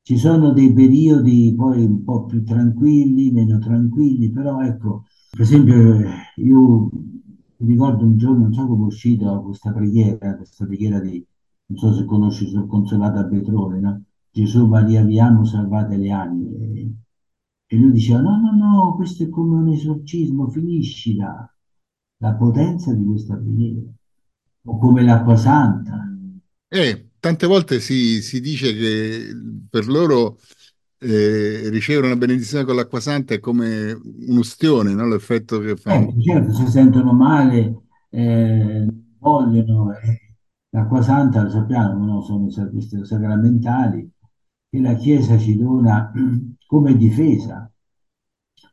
Ci 0.03 0.17
sono 0.17 0.51
dei 0.51 0.73
periodi 0.73 1.53
poi 1.55 1.83
un 1.83 2.03
po' 2.03 2.25
più 2.25 2.43
tranquilli, 2.43 3.31
meno 3.31 3.59
tranquilli, 3.59 4.31
però 4.31 4.61
ecco, 4.61 5.05
per 5.31 5.41
esempio 5.41 5.99
eh, 5.99 6.09
io 6.35 6.89
ricordo 7.57 8.03
un 8.03 8.17
giorno, 8.17 8.43
non 8.43 8.53
so 8.53 8.67
come 8.67 8.83
è 8.83 8.87
uscita 8.87 9.37
questa 9.37 9.71
preghiera, 9.71 10.35
questa 10.35 10.65
preghiera 10.65 10.99
di, 10.99 11.25
non 11.67 11.77
so 11.77 11.93
se 11.93 12.05
conosci 12.05 12.47
sul 12.47 12.67
Consolato 12.67 13.19
a 13.19 13.23
Betrone, 13.23 13.79
no? 13.79 14.03
Gesù, 14.29 14.65
Maria, 14.67 15.03
vi 15.03 15.19
amo, 15.19 15.45
salvate 15.45 15.97
le 15.97 16.11
anime. 16.11 16.95
E 17.65 17.77
lui 17.77 17.91
diceva, 17.91 18.19
no, 18.19 18.39
no, 18.39 18.51
no, 18.55 18.95
questo 18.95 19.23
è 19.23 19.29
come 19.29 19.57
un 19.57 19.69
esorcismo, 19.69 20.49
finiscila. 20.49 21.53
La 22.17 22.33
potenza 22.33 22.93
di 22.93 23.03
questa 23.05 23.35
preghiera, 23.35 23.81
o 24.65 24.77
come 24.77 25.03
l'acqua 25.03 25.35
santa. 25.35 26.07
E 26.67 27.09
tante 27.19 27.47
volte 27.47 27.79
si, 27.79 28.21
si 28.21 28.39
dice 28.41 28.73
che 28.73 29.33
per 29.69 29.87
loro 29.87 30.37
eh, 31.01 31.69
ricevere 31.69 32.05
una 32.05 32.15
benedizione 32.15 32.63
con 32.63 32.75
l'acqua 32.75 32.99
santa 32.99 33.33
è 33.33 33.39
come 33.39 33.91
un'ustione, 33.91 34.93
no? 34.93 35.07
L'effetto 35.07 35.59
che 35.59 35.75
fanno. 35.75 36.09
Ecco, 36.09 36.21
certo, 36.21 36.53
si 36.53 36.67
sentono 36.67 37.13
male, 37.13 37.81
eh, 38.09 38.87
vogliono, 39.17 39.91
eh, 39.93 40.35
l'acqua 40.69 41.01
santa, 41.01 41.43
lo 41.43 41.49
sappiamo, 41.49 42.05
no? 42.05 42.21
Sono 42.21 42.47
queste 42.71 43.03
sacramentali 43.03 44.09
che 44.69 44.79
la 44.79 44.93
Chiesa 44.93 45.37
ci 45.37 45.57
dona 45.57 46.11
come 46.67 46.95
difesa 46.95 47.71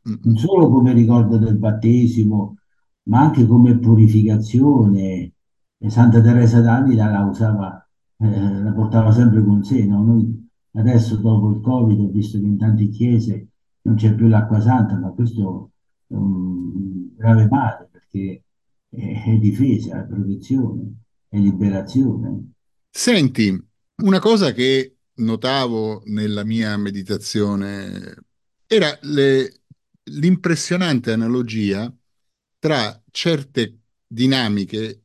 non 0.03 0.37
solo 0.37 0.69
come 0.69 0.93
ricordo 0.93 1.37
del 1.37 1.57
battesimo, 1.57 2.57
ma 3.03 3.21
anche 3.21 3.45
come 3.45 3.77
purificazione. 3.77 5.33
E 5.81 5.89
Santa 5.89 6.21
Teresa 6.21 6.61
d'Avila 6.61 7.09
la 7.09 7.23
usava, 7.23 7.89
eh, 8.17 8.61
la 8.61 8.71
portava 8.71 9.11
sempre 9.11 9.43
con 9.43 9.63
sé, 9.63 9.85
no? 9.85 10.03
Noi 10.03 10.38
adesso 10.73 11.17
dopo 11.17 11.49
il 11.51 11.61
Covid 11.61 11.99
ho 11.99 12.09
visto 12.09 12.39
che 12.39 12.45
in 12.45 12.57
tante 12.57 12.89
chiese 12.89 13.47
non 13.81 13.95
c'è 13.95 14.13
più 14.13 14.27
l'acqua 14.27 14.59
santa, 14.59 14.97
ma 14.97 15.09
questo 15.09 15.71
è 16.07 16.13
un 16.13 17.15
grave 17.15 17.47
male 17.47 17.89
perché 17.91 18.43
è, 18.89 19.23
è 19.25 19.37
difesa, 19.37 20.01
è 20.01 20.07
protezione, 20.07 20.93
è 21.29 21.37
liberazione. 21.37 22.51
Senti, 22.89 23.55
una 24.03 24.19
cosa 24.19 24.51
che 24.51 24.97
notavo 25.15 26.01
nella 26.05 26.43
mia 26.43 26.75
meditazione 26.77 28.15
era 28.65 28.97
le- 29.01 29.61
l'impressionante 30.03 31.11
analogia 31.11 31.93
tra 32.59 33.01
certe 33.11 33.79
dinamiche 34.07 35.03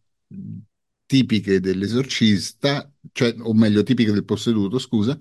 tipiche 1.07 1.61
dell'esorcista, 1.61 2.90
cioè, 3.12 3.35
o 3.38 3.53
meglio, 3.55 3.83
tipiche 3.83 4.12
del 4.12 4.24
posseduto, 4.24 4.79
scusa, 4.79 5.18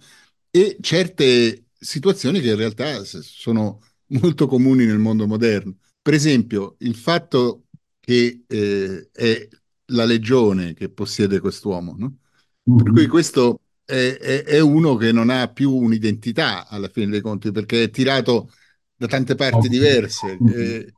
e 0.56 0.78
certe 0.82 1.66
situazioni 1.80 2.40
che 2.40 2.50
in 2.52 2.56
realtà 2.58 3.04
sono 3.04 3.82
molto 4.22 4.46
comuni 4.46 4.86
nel 4.86 5.00
mondo 5.00 5.26
moderno. 5.26 5.78
Per 6.00 6.14
esempio, 6.14 6.76
il 6.80 6.96
fatto 6.96 7.64
che 8.00 8.44
eh, 8.46 9.10
è 9.12 9.48
la 9.86 10.06
legione 10.06 10.74
che 10.74 10.90
possiede 10.90 11.40
quest'uomo, 11.40 11.96
no? 11.98 12.18
Per 12.64 12.92
cui 12.92 13.08
questo 13.08 13.62
è, 13.84 14.18
è- 14.20 14.44
è 14.44 14.60
uno 14.60 14.96
che 14.96 15.12
non 15.12 15.30
ha 15.32 15.48
più 15.48 15.72
un'identità 15.72 16.68
alla 16.68 16.88
fine 16.88 17.08
dei 17.08 17.22
conti, 17.22 17.52
perché 17.52 17.84
è 17.84 17.90
tirato 17.90 18.52
da 18.96 19.08
tante 19.08 19.34
parti 19.34 19.68
diverse. 19.70 20.38
Mhm. 20.40 20.50
Eh, 20.54 20.94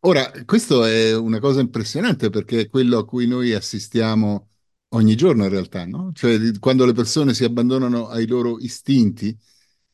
ora, 0.00 0.30
questo 0.44 0.84
è 0.84 1.16
una 1.16 1.38
cosa 1.38 1.60
impressionante 1.60 2.30
perché 2.30 2.62
è 2.62 2.68
quello 2.68 2.98
a 2.98 3.04
cui 3.04 3.26
noi 3.26 3.52
assistiamo 3.52 4.48
ogni 4.92 5.14
giorno 5.16 5.44
in 5.44 5.50
realtà, 5.50 5.84
no? 5.86 6.10
Cioè 6.14 6.58
quando 6.58 6.84
le 6.86 6.92
persone 6.92 7.34
si 7.34 7.44
abbandonano 7.44 8.08
ai 8.08 8.26
loro 8.26 8.58
istinti 8.58 9.36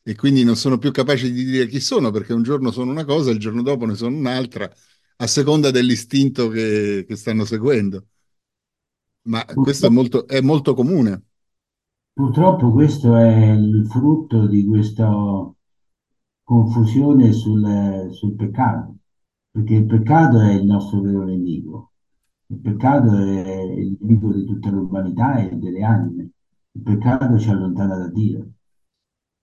e 0.03 0.15
quindi 0.15 0.43
non 0.43 0.55
sono 0.55 0.77
più 0.77 0.91
capaci 0.91 1.31
di 1.31 1.43
dire 1.45 1.67
chi 1.67 1.79
sono, 1.79 2.11
perché 2.11 2.33
un 2.33 2.43
giorno 2.43 2.71
sono 2.71 2.91
una 2.91 3.05
cosa, 3.05 3.31
il 3.31 3.39
giorno 3.39 3.61
dopo 3.61 3.85
ne 3.85 3.95
sono 3.95 4.15
un'altra, 4.17 4.69
a 5.17 5.27
seconda 5.27 5.71
dell'istinto 5.71 6.47
che, 6.49 7.05
che 7.07 7.15
stanno 7.15 7.45
seguendo. 7.45 8.07
Ma 9.29 9.45
questo 9.45 9.85
è 9.87 9.89
molto, 9.89 10.27
è 10.27 10.41
molto 10.41 10.73
comune. 10.73 11.23
Purtroppo 12.13 12.71
questo 12.71 13.15
è 13.15 13.53
il 13.53 13.87
frutto 13.89 14.45
di 14.45 14.63
questa 14.67 15.09
confusione 16.43 17.31
sul, 17.31 18.09
sul 18.11 18.35
peccato, 18.35 18.97
perché 19.51 19.75
il 19.75 19.85
peccato 19.85 20.39
è 20.41 20.53
il 20.53 20.65
nostro 20.65 21.01
vero 21.01 21.23
nemico, 21.23 21.88
il 22.51 22.59
peccato 22.59 23.15
è 23.15 23.61
il 23.61 23.97
nemico 23.99 24.33
di 24.33 24.43
tutta 24.45 24.69
l'umanità 24.69 25.37
e 25.37 25.55
delle 25.55 25.83
anime, 25.83 26.31
il 26.71 26.81
peccato 26.81 27.37
ci 27.37 27.49
allontana 27.49 27.97
da 27.97 28.07
Dio. 28.09 28.51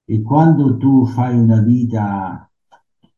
E 0.04 0.22
quando 0.22 0.76
tu 0.76 1.04
fai 1.06 1.38
una 1.38 1.60
vita 1.60 2.50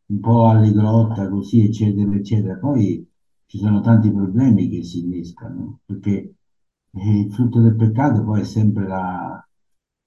un 0.06 0.20
po' 0.20 0.46
allegrotta, 0.46 1.28
così, 1.28 1.64
eccetera, 1.64 2.12
eccetera, 2.14 2.56
poi 2.58 3.06
ci 3.46 3.58
sono 3.58 3.80
tanti 3.80 4.10
problemi 4.10 4.68
che 4.68 4.82
si 4.82 5.00
innescano, 5.00 5.80
perché 5.84 6.34
il 6.92 7.32
frutto 7.32 7.60
del 7.60 7.76
peccato 7.76 8.24
poi 8.24 8.40
è 8.40 8.44
sempre 8.44 8.86
la, 8.86 9.46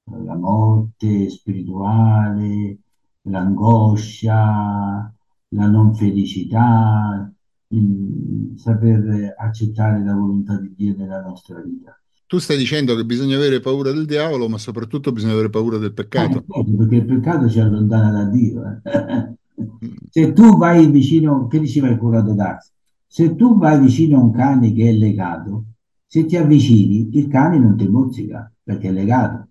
la 0.06 0.36
morte 0.36 1.30
spirituale, 1.30 2.78
l'angoscia, 3.24 5.14
la 5.50 5.68
non 5.68 5.94
felicità, 5.94 7.32
il 7.72 8.54
saper 8.58 9.34
accettare 9.38 10.04
la 10.04 10.14
volontà 10.14 10.58
di 10.60 10.74
Dio 10.76 10.96
nella 10.96 11.22
nostra 11.22 11.60
vita. 11.62 11.96
Tu 12.26 12.40
stai 12.40 12.58
dicendo 12.58 12.96
che 12.96 13.06
bisogna 13.06 13.36
avere 13.36 13.60
paura 13.60 13.92
del 13.92 14.06
diavolo, 14.08 14.50
ma 14.50 14.58
soprattutto 14.58 15.12
bisogna 15.12 15.34
avere 15.34 15.52
paura 15.52 15.78
del 15.78 15.94
Eh, 16.14 16.30
peccato. 16.34 16.46
certo, 16.48 16.76
perché 16.78 16.96
il 16.96 17.06
peccato 17.06 17.50
ci 17.50 17.60
allontana 17.60 18.12
da 18.12 18.26
Dio. 18.30 18.62
eh. 18.66 19.36
Mm, 19.84 19.98
Se 20.10 20.34
tu 20.34 20.58
vai 20.58 20.90
vicino, 20.92 21.48
che 21.48 21.60
diceva 21.60 21.88
il 21.90 21.98
curato 21.98 22.34
d'Ars? 22.34 22.72
Se 23.08 23.36
tu 23.36 23.58
vai 23.58 23.80
vicino 23.80 24.18
a 24.20 24.24
un 24.24 24.32
cane 24.32 24.74
che 24.74 24.90
è 24.90 24.92
legato, 24.94 25.66
se 26.06 26.26
ti 26.26 26.36
avvicini, 26.36 27.10
il 27.18 27.28
cane 27.28 27.58
non 27.60 27.78
ti 27.78 27.88
mozzica 27.88 28.52
perché 28.64 28.90
è 28.90 28.92
legato. 28.92 29.48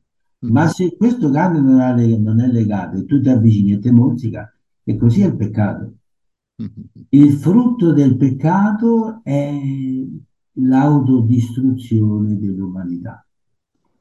Ma 0.46 0.66
mm, 0.66 0.68
se 0.68 0.96
questo 0.96 1.30
cane 1.30 1.60
non 1.60 2.40
è 2.40 2.46
legato 2.46 2.96
e 2.98 3.04
tu 3.06 3.20
ti 3.20 3.28
avvicini 3.30 3.72
e 3.72 3.78
ti 3.78 3.90
mozzica, 3.90 4.52
e 4.84 4.96
così 4.96 5.22
è 5.22 5.26
il 5.26 5.36
peccato. 5.36 5.94
Il 7.08 7.32
frutto 7.32 7.92
del 7.92 8.16
peccato 8.16 9.20
è 9.22 9.50
l'autodistruzione 10.52 12.38
dell'umanità. 12.38 13.24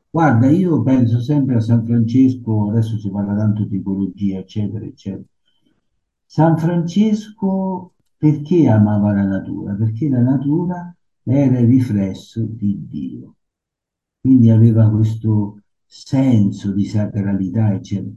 Guarda, 0.10 0.50
io 0.50 0.82
penso 0.82 1.22
sempre 1.22 1.56
a 1.56 1.62
San 1.62 1.86
Francesco, 1.86 2.69
adesso 2.69 2.98
si 2.98 3.10
parla 3.10 3.36
tanto 3.36 3.63
di 3.63 3.78
ecologia, 3.78 4.39
eccetera, 4.39 4.84
eccetera. 4.84 5.24
San 6.26 6.58
Francesco 6.58 7.93
perché 8.17 8.67
amava 8.67 9.13
la 9.13 9.24
natura? 9.24 9.74
Perché 9.76 10.10
la 10.10 10.22
natura 10.22 10.93
era 11.24 11.60
il 11.60 11.67
riflesso 11.67 12.43
di 12.43 12.88
Dio, 12.89 13.36
quindi 14.19 14.50
aveva 14.50 14.89
questo 14.89 15.62
senso 15.86 16.72
di 16.74 16.86
sacralità, 16.86 17.74
eccetera. 17.74 18.13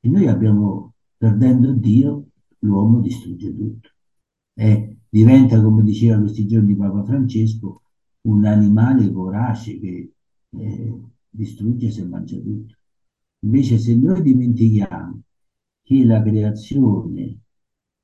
E 0.00 0.08
noi 0.08 0.26
abbiamo, 0.28 0.94
perdendo 1.16 1.72
Dio, 1.72 2.28
l'uomo 2.62 3.00
distrugge 3.00 3.54
tutto. 3.54 3.90
E 4.54 4.96
diventa, 5.08 5.62
come 5.62 5.82
diceva 5.82 6.18
questi 6.18 6.46
giorni 6.46 6.76
Papa 6.76 7.04
Francesco, 7.04 7.82
un 8.22 8.44
animale 8.44 9.08
vorace 9.08 9.78
che 9.78 10.12
eh, 10.50 11.00
distrugge 11.28 11.90
se 11.90 12.04
mangia 12.04 12.38
tutto. 12.38 12.74
Invece 13.40 13.78
se 13.78 13.96
noi 13.96 14.22
dimentichiamo 14.22 15.22
che 15.82 16.04
la 16.04 16.22
creazione 16.22 17.38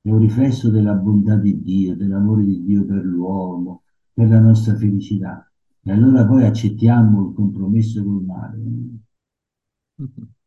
è 0.01 0.11
un 0.11 0.18
riflesso 0.18 0.71
della 0.71 0.94
bontà 0.94 1.37
di 1.37 1.61
Dio, 1.62 1.94
dell'amore 1.94 2.44
di 2.44 2.64
Dio 2.64 2.85
per 2.85 3.05
l'uomo, 3.05 3.83
per 4.12 4.29
la 4.29 4.40
nostra 4.40 4.75
felicità, 4.77 5.49
e 5.81 5.92
allora 5.92 6.27
poi 6.27 6.44
accettiamo 6.44 7.29
il 7.29 7.35
compromesso 7.35 8.03
col 8.03 8.25
male. 8.25 8.57
mm. 8.59 8.97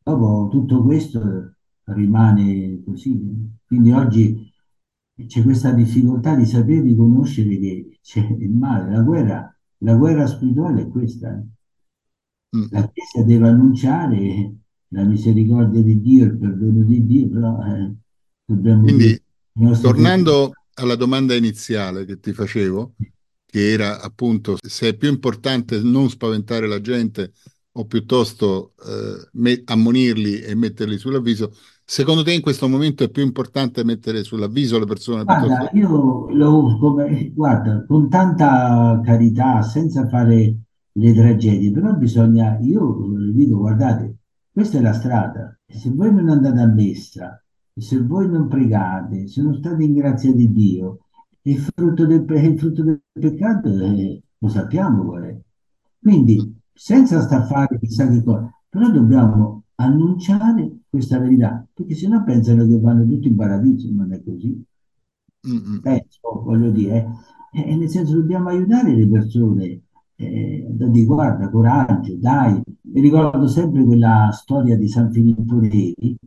Dopo 0.04 0.48
tutto 0.50 0.84
questo 0.84 1.56
rimane 1.86 2.82
così. 2.84 3.20
Quindi 3.66 3.92
oggi 3.92 4.52
c'è 5.28 5.44
questa 5.44 5.72
difficoltà 5.72 6.36
di 6.36 6.46
saper 6.46 6.82
riconoscere 6.82 7.58
che 7.60 8.00
c'è 8.02 8.20
il 8.40 8.50
male, 8.52 8.92
la 8.92 9.02
guerra, 9.02 9.56
la 9.80 9.96
guerra 9.96 10.26
spirituale 10.28 10.84
è 10.84 10.88
questa. 10.88 11.32
eh. 11.34 12.58
mm, 12.58 12.66
La. 12.70 12.90
Chiesa 12.92 13.24
deve 13.26 13.48
annunciare 13.48 14.56
la 14.90 15.04
misericordia 15.04 15.82
di 15.82 16.02
Dio, 16.02 16.26
il 16.26 16.38
perdono 16.38 16.84
di 16.84 17.06
Dio, 17.06 17.30
però 17.30 17.64
eh, 17.66 17.94
dobbiamo 18.46 18.82
Quindi, 18.84 19.22
tornando 19.82 20.52
alla 20.74 20.96
domanda 20.96 21.36
iniziale 21.36 22.06
che 22.06 22.20
ti 22.20 22.34
facevo, 22.34 22.96
che 23.46 23.72
era 23.72 24.02
appunto 24.02 24.58
se 24.62 24.90
è 24.90 24.96
più 24.98 25.10
importante 25.10 25.80
non 25.82 26.10
spaventare 26.10 26.68
la 26.68 26.82
gente 26.82 27.34
o 27.74 27.86
piuttosto 27.86 28.74
eh, 28.86 29.62
ammonirli 29.66 30.42
e 30.42 30.56
metterli 30.56 30.98
sull'avviso, 30.98 31.54
secondo 31.86 32.24
te 32.24 32.34
in 32.34 32.42
questo 32.42 32.68
momento 32.68 33.04
è 33.04 33.10
più 33.10 33.24
importante 33.24 33.84
mettere 33.84 34.24
sull'avviso 34.24 34.78
le 34.78 34.86
persone 34.86 35.24
piuttosto... 35.24 35.48
Guarda, 35.48 35.70
io 35.74 36.30
lo 36.32 36.78
come, 36.78 37.32
guarda, 37.34 37.86
con 37.88 38.10
tanta 38.10 39.00
carità, 39.04 39.62
senza 39.62 40.08
fare 40.08 40.58
le 40.92 41.14
tragedie, 41.14 41.72
però 41.72 41.94
bisogna, 41.94 42.58
io 42.60 43.06
eh, 43.06 43.32
dico, 43.34 43.58
guardate, 43.58 44.18
questa 44.52 44.80
è 44.80 44.82
la 44.82 44.94
strada, 44.94 45.58
se 45.66 45.90
voi 45.92 46.14
non 46.14 46.28
andate 46.30 46.60
a 46.60 46.68
messa, 46.68 47.42
se 47.74 48.02
voi 48.02 48.30
non 48.30 48.48
pregate, 48.48 49.28
se 49.28 49.42
non 49.42 49.56
state 49.56 49.84
in 49.84 49.94
grazia 49.94 50.34
di 50.34 50.52
Dio, 50.52 51.00
il 51.44 51.58
frutto 51.58 52.06
del, 52.06 52.26
il 52.28 52.60
frutto 52.60 52.84
del 52.84 53.02
peccato 53.12 53.70
eh, 53.70 54.22
lo 54.38 54.48
sappiamo 54.50 55.06
qual 55.06 55.24
è. 55.24 55.40
Quindi, 56.00 56.61
senza 56.82 57.22
sta 57.22 57.44
a 57.44 57.46
fare 57.46 57.78
chissà 57.78 58.08
che 58.10 58.24
cosa, 58.24 58.52
però 58.68 58.90
dobbiamo 58.90 59.66
annunciare 59.76 60.80
questa 60.90 61.20
verità, 61.20 61.64
perché 61.72 61.94
sennò 61.94 62.24
pensano 62.24 62.66
che 62.66 62.80
vanno 62.80 63.06
tutti 63.06 63.28
in 63.28 63.36
paradiso, 63.36 63.88
non 63.92 64.12
è 64.12 64.24
così. 64.24 64.66
Penso, 65.80 66.42
voglio 66.44 66.72
dire, 66.72 67.08
eh, 67.52 67.70
eh, 67.70 67.76
nel 67.76 67.88
senso 67.88 68.16
dobbiamo 68.16 68.50
aiutare 68.50 68.96
le 68.96 69.08
persone, 69.08 69.82
eh, 70.16 70.66
da 70.72 70.88
dire 70.88 71.06
guarda, 71.06 71.52
coraggio, 71.52 72.16
dai. 72.16 72.60
Mi 72.82 73.00
ricordo 73.00 73.48
sempre 73.48 73.84
quella 73.84 74.32
storia 74.32 74.76
di 74.76 74.88
San 74.88 75.12
Filippo 75.12 75.60
Neri 75.60 76.18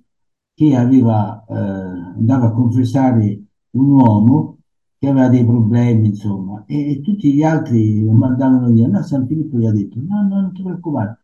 che 0.55 0.77
aveva, 0.77 1.45
eh, 1.49 1.55
andava 1.57 2.47
a 2.47 2.53
confessare 2.53 3.43
un 3.71 3.89
uomo 3.91 4.59
che 5.05 5.11
aveva 5.11 5.29
dei 5.29 5.45
problemi, 5.45 6.09
insomma, 6.09 6.65
e, 6.67 6.91
e 6.93 7.01
tutti 7.01 7.33
gli 7.35 7.43
altri 7.43 8.05
lo 8.05 8.13
mandavano 8.13 8.71
via. 8.71 8.89
No, 8.89 9.03
San 9.03 9.27
Filippo 9.27 9.59
gli 9.59 9.67
ha 9.67 9.73
detto, 9.73 10.01
no, 10.01 10.23
no, 10.29 10.41
non 10.41 10.53
ti 10.53 10.63
preoccupare, 10.63 11.19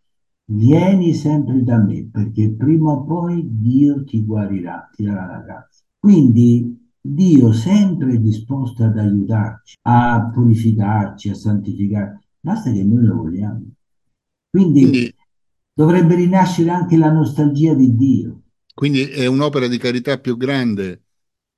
vieni 0.53 1.15
sempre 1.15 1.63
da 1.63 1.79
me, 1.79 2.09
perché 2.11 2.51
prima 2.55 2.93
o 2.93 3.05
poi 3.05 3.43
Dio 3.51 4.05
ti 4.05 4.25
guarirà, 4.25 4.89
ti 4.95 5.05
darà 5.05 5.27
la 5.27 5.39
grazia. 5.43 5.85
Quindi 5.99 6.79
Dio 7.01 7.53
sempre 7.53 8.15
è 8.15 8.19
disposto 8.19 8.85
ad 8.85 8.99
aiutarci, 8.99 9.77
a 9.83 10.31
purificarci, 10.33 11.31
a 11.31 11.35
santificarci, 11.35 12.27
basta 12.41 12.71
che 12.73 12.85
noi 12.85 13.05
lo 13.05 13.17
vogliamo. 13.17 13.63
Quindi 14.51 14.83
Quindi, 14.83 15.15
dovrebbe 15.75 16.15
rinascere 16.17 16.71
anche 16.71 16.97
la 16.97 17.11
nostalgia 17.13 17.75
di 17.75 17.95
Dio, 17.97 18.43
quindi 18.75 19.03
è 19.03 19.27
un'opera 19.27 19.69
di 19.69 19.79
carità 19.79 20.19
più 20.19 20.37
grande 20.37 21.05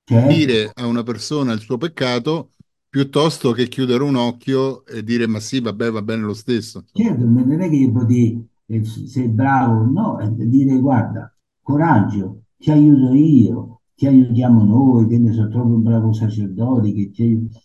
dire 0.04 0.70
a 0.74 0.86
una 0.86 1.02
persona 1.02 1.52
il 1.52 1.60
suo 1.60 1.78
peccato 1.78 2.50
piuttosto 2.88 3.52
che 3.52 3.68
chiudere 3.68 4.02
un 4.02 4.16
occhio 4.16 4.84
e 4.86 5.02
dire 5.02 5.26
ma 5.26 5.40
sì, 5.40 5.60
vabbè, 5.60 5.90
va 5.90 6.02
bene 6.02 6.22
lo 6.22 6.34
stesso. 6.34 6.84
certo, 6.92 7.26
ma 7.26 7.42
non 7.42 7.60
è 7.60 7.68
che 7.68 7.76
io 7.76 7.92
posso 7.92 8.06
dire 8.06 8.46
eh, 8.66 8.84
sei 8.84 9.28
bravo, 9.28 9.84
no, 9.84 10.18
è 10.18 10.28
dire 10.30 10.78
guarda, 10.78 11.34
coraggio, 11.60 12.44
ti 12.56 12.70
aiuto 12.70 13.12
io, 13.14 13.82
ti 13.94 14.06
aiutiamo 14.06 14.64
noi, 14.64 15.06
che 15.08 15.18
ne 15.18 15.32
so, 15.32 15.48
trovo 15.48 15.74
un 15.74 15.82
bravo 15.82 16.12
sacerdote 16.12 16.92
che 16.92 17.10
ti 17.10 17.22
aiuta. 17.22 17.58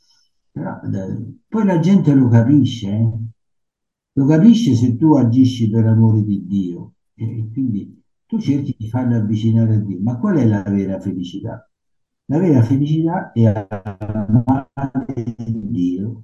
Però, 0.51 0.79
eh, 0.81 1.35
poi 1.47 1.65
la 1.65 1.79
gente 1.79 2.13
lo 2.13 2.27
capisce, 2.29 2.89
eh? 2.89 3.11
Lo 4.13 4.25
capisce 4.25 4.75
se 4.75 4.95
tu 4.97 5.13
agisci 5.15 5.69
per 5.69 5.85
amore 5.85 6.23
di 6.23 6.45
Dio 6.45 6.93
e 7.13 7.49
quindi 7.53 8.03
tu 8.25 8.39
cerchi 8.39 8.75
di 8.77 8.89
farlo 8.89 9.15
avvicinare 9.15 9.75
a 9.75 9.79
Dio. 9.79 9.99
Ma 10.01 10.17
qual 10.17 10.37
è 10.37 10.45
la 10.45 10.63
vera 10.63 10.99
felicità? 10.99 11.66
La 12.29 12.39
vera 12.39 12.61
felicità 12.61 13.31
è 13.31 13.45
amare 13.45 15.23
Dio 15.69 16.23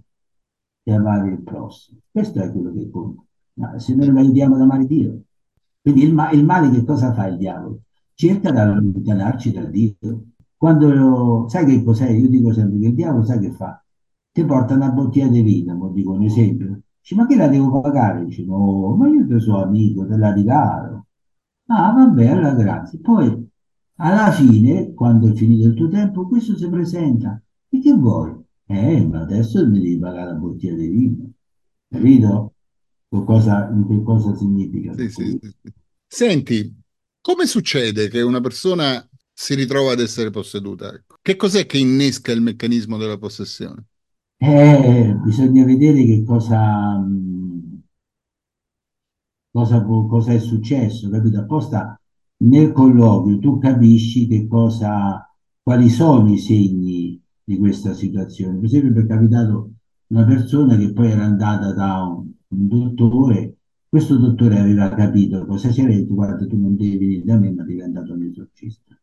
e 0.83 0.93
amare 0.93 1.29
il 1.29 1.41
prossimo. 1.43 1.99
Questo 2.11 2.41
è 2.41 2.51
quello 2.51 2.71
che 2.73 2.89
conta. 2.89 3.23
Ma 3.55 3.79
se 3.79 3.95
noi 3.95 4.07
non 4.07 4.17
aiutiamo 4.17 4.55
ad 4.55 4.61
amare 4.61 4.85
Dio, 4.85 5.21
quindi 5.81 6.03
il, 6.03 6.13
ma- 6.13 6.31
il 6.31 6.43
male 6.43 6.69
che 6.69 6.83
cosa 6.83 7.13
fa 7.13 7.27
il 7.27 7.37
diavolo? 7.37 7.81
Cerca 8.13 8.51
di 8.51 8.57
allontanarci 8.57 9.51
da 9.51 9.63
Dio. 9.65 10.23
Quando, 10.57 11.47
sai 11.49 11.65
che 11.65 11.83
cos'è? 11.83 12.09
Io 12.09 12.29
dico 12.29 12.51
sempre 12.53 12.79
che 12.79 12.87
il 12.87 12.93
diavolo 12.95 13.23
sai 13.23 13.39
che 13.39 13.51
fa? 13.51 13.81
Ti 14.31 14.45
porta 14.45 14.73
una 14.75 14.89
bottiglia 14.91 15.27
di 15.27 15.41
vino, 15.41 15.89
dico 15.93 16.11
un 16.11 16.23
esempio. 16.23 16.79
Dici, 16.99 17.15
ma 17.15 17.25
che 17.27 17.35
la 17.35 17.47
devo 17.47 17.79
pagare? 17.81 18.25
Dici, 18.25 18.45
no, 18.45 18.95
ma 18.95 19.07
io 19.07 19.27
te 19.27 19.39
so 19.39 19.57
amico, 19.61 20.05
te 20.07 20.17
la 20.17 20.33
regalo. 20.33 21.05
Ah, 21.67 21.91
vabbè, 21.93 22.27
allora 22.27 22.53
grazie. 22.53 22.99
Poi, 22.99 23.49
alla 23.97 24.31
fine, 24.31 24.93
quando 24.93 25.29
è 25.29 25.33
finito 25.33 25.67
il 25.67 25.73
tuo 25.75 25.87
tempo, 25.89 26.27
questo 26.27 26.55
si 26.57 26.69
presenta. 26.69 27.41
E 27.69 27.79
che 27.79 27.93
vuoi? 27.93 28.33
Eh, 28.65 29.05
ma 29.05 29.21
adesso 29.21 29.65
mi 29.67 29.79
devi 29.79 29.97
pagare 29.99 30.31
la 30.31 30.33
bottiglia 30.37 30.75
di 30.75 30.87
vino. 30.87 31.31
Capito? 31.89 32.53
Che 33.09 33.23
cosa, 33.23 33.69
che 33.87 34.03
cosa 34.03 34.35
significa 34.35 34.93
sì, 34.93 35.09
sì, 35.09 35.39
sì. 35.41 35.73
Senti, 36.07 36.75
come 37.21 37.45
succede 37.45 38.07
che 38.09 38.21
una 38.21 38.41
persona 38.41 39.07
si 39.33 39.55
ritrova 39.55 39.93
ad 39.93 39.99
essere 39.99 40.29
posseduta? 40.29 40.91
Che 41.21 41.35
cos'è 41.35 41.65
che 41.65 41.77
innesca 41.77 42.31
il 42.31 42.41
meccanismo 42.41 42.97
della 42.97 43.17
possessione? 43.17 43.85
Eh, 44.39 45.15
bisogna 45.23 45.63
vedere 45.65 46.05
che 46.05 46.23
cosa, 46.23 46.97
mh, 46.99 47.81
cosa, 49.51 49.81
cosa 49.83 50.33
è 50.33 50.39
successo, 50.39 51.09
capito? 51.09 51.39
Apposta 51.39 51.97
nel 52.37 52.71
colloquio 52.71 53.39
tu 53.39 53.57
capisci 53.59 54.27
che 54.27 54.47
cosa, 54.47 55.27
quali 55.61 55.89
sono 55.89 56.31
i 56.31 56.37
segni 56.37 57.21
di 57.43 57.57
questa 57.57 57.93
situazione. 57.93 58.55
Per 58.57 58.65
esempio, 58.65 58.91
mi 58.91 59.03
è 59.03 59.07
capitato 59.07 59.71
una 60.07 60.25
persona 60.25 60.75
che 60.77 60.91
poi 60.93 61.11
era 61.11 61.23
andata 61.23 61.73
da 61.73 62.03
un, 62.03 62.31
un 62.49 62.67
dottore, 62.67 63.57
questo 63.87 64.17
dottore 64.17 64.59
aveva 64.59 64.89
capito 64.89 65.45
cosa 65.45 65.69
c'era 65.69 65.91
e 65.91 65.97
detto, 66.01 66.13
guarda, 66.15 66.45
tu 66.47 66.57
non 66.59 66.75
devi 66.75 66.97
venire 66.97 67.23
da 67.23 67.37
me, 67.37 67.51
ma 67.51 67.63
devi 67.63 67.81
andare 67.81 68.07
da 68.07 68.13
un 68.13 68.23
esorcista, 68.23 68.97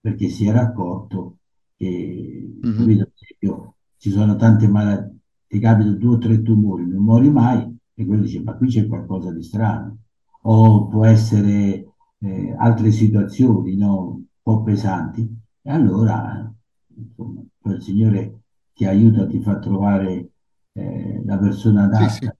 perché 0.00 0.28
si 0.28 0.46
era 0.46 0.60
accorto 0.62 1.38
che, 1.76 2.62
Mhm. 2.62 2.72
capito? 2.74 3.12
Esempio, 3.14 3.74
ci 3.96 4.10
sono 4.10 4.36
tante 4.36 4.68
malattie, 4.68 5.18
ti 5.46 5.58
capitano 5.58 5.96
due 5.96 6.14
o 6.14 6.18
tre 6.18 6.42
tumori, 6.42 6.86
non 6.86 7.02
muori 7.02 7.30
mai, 7.30 7.76
e 7.94 8.06
quello 8.06 8.22
dice, 8.22 8.42
ma 8.42 8.54
qui 8.56 8.68
c'è 8.68 8.86
qualcosa 8.86 9.30
di 9.32 9.42
strano 9.42 9.98
o 10.44 10.88
può 10.88 11.04
essere 11.04 11.91
eh, 12.22 12.54
altre 12.58 12.90
situazioni, 12.90 13.76
no? 13.76 14.06
Un 14.14 14.24
po' 14.42 14.62
pesanti, 14.62 15.28
e 15.62 15.70
allora 15.70 16.52
insomma, 16.96 17.42
il 17.66 17.82
Signore 17.82 18.40
ti 18.74 18.84
aiuta, 18.86 19.26
ti 19.26 19.40
fa 19.40 19.58
trovare 19.58 20.30
eh, 20.72 21.22
la 21.24 21.38
persona 21.38 21.84
Sì, 21.90 22.08
sì. 22.08 22.24
adatta. 22.24 22.36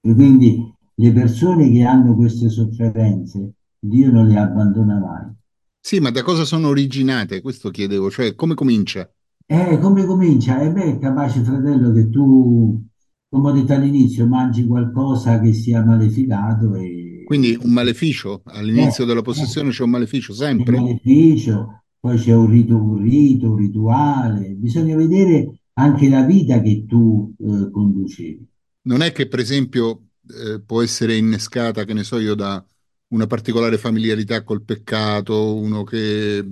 E 0.00 0.14
quindi 0.14 0.72
le 0.94 1.12
persone 1.12 1.70
che 1.70 1.82
hanno 1.84 2.14
queste 2.14 2.48
sofferenze, 2.48 3.54
Dio 3.78 4.10
non 4.10 4.26
le 4.26 4.38
abbandona 4.38 4.98
mai. 4.98 5.34
Sì, 5.80 6.00
ma 6.00 6.10
da 6.10 6.22
cosa 6.22 6.44
sono 6.44 6.68
originate? 6.68 7.40
Questo 7.40 7.70
chiedevo, 7.70 8.10
cioè 8.10 8.34
come 8.34 8.54
comincia? 8.54 9.10
Eh, 9.48 9.78
come 9.80 10.04
comincia? 10.04 10.60
E 10.60 10.70
beh, 10.72 10.84
è 10.94 10.98
capace, 10.98 11.42
fratello, 11.42 11.92
che 11.92 12.08
tu, 12.10 12.84
come 13.28 13.50
ho 13.50 13.52
detto 13.52 13.72
all'inizio, 13.74 14.26
mangi 14.26 14.66
qualcosa 14.66 15.38
che 15.40 15.52
sia 15.52 15.84
maleficato 15.84 16.74
e... 16.74 17.05
Quindi 17.26 17.58
un 17.60 17.72
maleficio, 17.72 18.42
Eh, 18.72 18.80
all'inizio 18.84 19.04
della 19.04 19.20
eh, 19.20 19.22
possessione 19.22 19.70
c'è 19.70 19.82
un 19.82 19.90
maleficio, 19.90 20.32
sempre? 20.32 20.86
maleficio, 20.86 21.84
poi 22.00 22.18
c'è 22.18 22.34
un 22.34 22.50
rito, 22.50 22.76
un 22.76 23.02
rito, 23.02 23.50
un 23.52 23.56
rituale, 23.56 24.50
bisogna 24.54 24.96
vedere 24.96 25.60
anche 25.74 26.08
la 26.08 26.22
vita 26.24 26.60
che 26.60 26.84
tu 26.86 27.34
eh, 27.38 27.70
conducevi. 27.70 28.46
Non 28.82 29.02
è 29.02 29.10
che, 29.12 29.26
per 29.28 29.40
esempio, 29.40 30.10
eh, 30.28 30.60
può 30.64 30.80
essere 30.82 31.16
innescata, 31.16 31.84
che 31.84 31.92
ne 31.92 32.04
so 32.04 32.18
io, 32.18 32.34
da 32.34 32.64
una 33.08 33.26
particolare 33.26 33.78
familiarità 33.78 34.44
col 34.44 34.62
peccato, 34.62 35.56
uno 35.56 35.82
che 35.84 36.44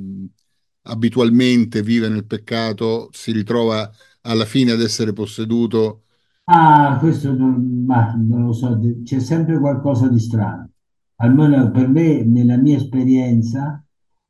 abitualmente 0.83 1.83
vive 1.83 2.09
nel 2.09 2.25
peccato, 2.27 3.09
si 3.13 3.31
ritrova 3.33 3.91
alla 4.23 4.45
fine 4.45 4.73
ad 4.73 4.81
essere 4.83 5.13
posseduto. 5.13 6.03
Ah, 6.47 6.97
questo 7.01 7.33
non, 7.35 7.85
ma 7.87 8.15
non 8.15 8.45
lo 8.47 8.53
so, 8.53 8.79
c'è 9.03 9.19
sempre 9.21 9.59
qualcosa 9.59 10.09
di 10.09 10.19
strano. 10.21 10.71
Almeno 11.17 11.71
per 11.71 11.89
me, 11.89 12.23
nella 12.25 12.57
mia 12.57 12.77
esperienza, 12.77 13.83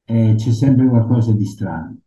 eh, 0.05 0.35
c'è 0.37 0.53
sempre 0.53 0.87
qualcosa 0.89 1.33
di 1.33 1.45
strano. 1.47 1.99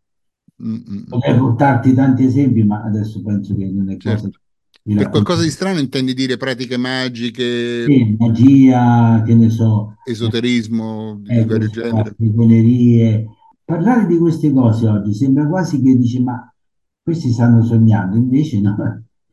Mm, 0.58 0.74
mm, 0.86 1.04
mm, 1.08 1.22
Potrei 1.22 1.36
portarti 1.38 1.92
tanti 1.92 2.24
esempi, 2.24 2.62
ma 2.64 2.82
adesso 2.82 3.22
penso 3.22 3.54
che 3.56 3.66
non 3.66 3.90
è 3.90 4.00
cosa 4.00 4.26
certo. 4.26 4.38
di 4.82 4.94
Per 4.94 5.08
qualcosa 5.08 5.42
di 5.42 5.50
strano 5.50 5.78
intendi 5.78 6.14
dire 6.14 6.36
pratiche 6.36 6.76
magiche, 6.76 7.44
Sì, 7.84 8.16
magia, 8.18 9.22
che 9.24 9.34
ne 9.34 9.48
so, 9.50 9.94
eh, 10.20 10.32
esoterismo 10.32 11.16
di 11.22 11.44
Ecco, 11.44 11.46
vario 11.46 11.68
genere? 11.70 12.16
stregonerie. 12.16 13.26
Parlare 13.64 14.06
di 14.06 14.18
queste 14.18 14.52
cose 14.52 14.88
oggi 14.88 15.14
sembra 15.14 15.46
quasi 15.48 15.80
che 15.82 15.96
dici, 15.96 16.22
ma 16.22 16.52
questi 17.02 17.30
stanno 17.32 17.62
sognando, 17.62 18.16
invece 18.16 18.60
no, 18.60 18.76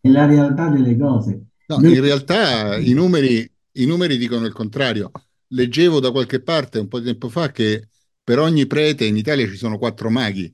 è 0.05 0.09
la 0.09 0.25
realtà 0.25 0.69
delle 0.69 0.97
cose. 0.97 1.47
No, 1.67 1.81
Noi... 1.81 1.93
in 1.95 1.99
realtà 2.01 2.77
i 2.77 2.93
numeri, 2.93 3.49
i 3.73 3.85
numeri 3.85 4.17
dicono 4.17 4.45
il 4.45 4.53
contrario. 4.53 5.11
Leggevo 5.47 5.99
da 5.99 6.11
qualche 6.11 6.41
parte 6.41 6.79
un 6.79 6.87
po' 6.87 6.99
di 6.99 7.05
tempo 7.05 7.29
fa 7.29 7.51
che 7.51 7.87
per 8.23 8.39
ogni 8.39 8.67
prete 8.67 9.05
in 9.05 9.17
Italia 9.17 9.47
ci 9.47 9.55
sono 9.57 9.77
quattro 9.77 10.09
maghi. 10.09 10.53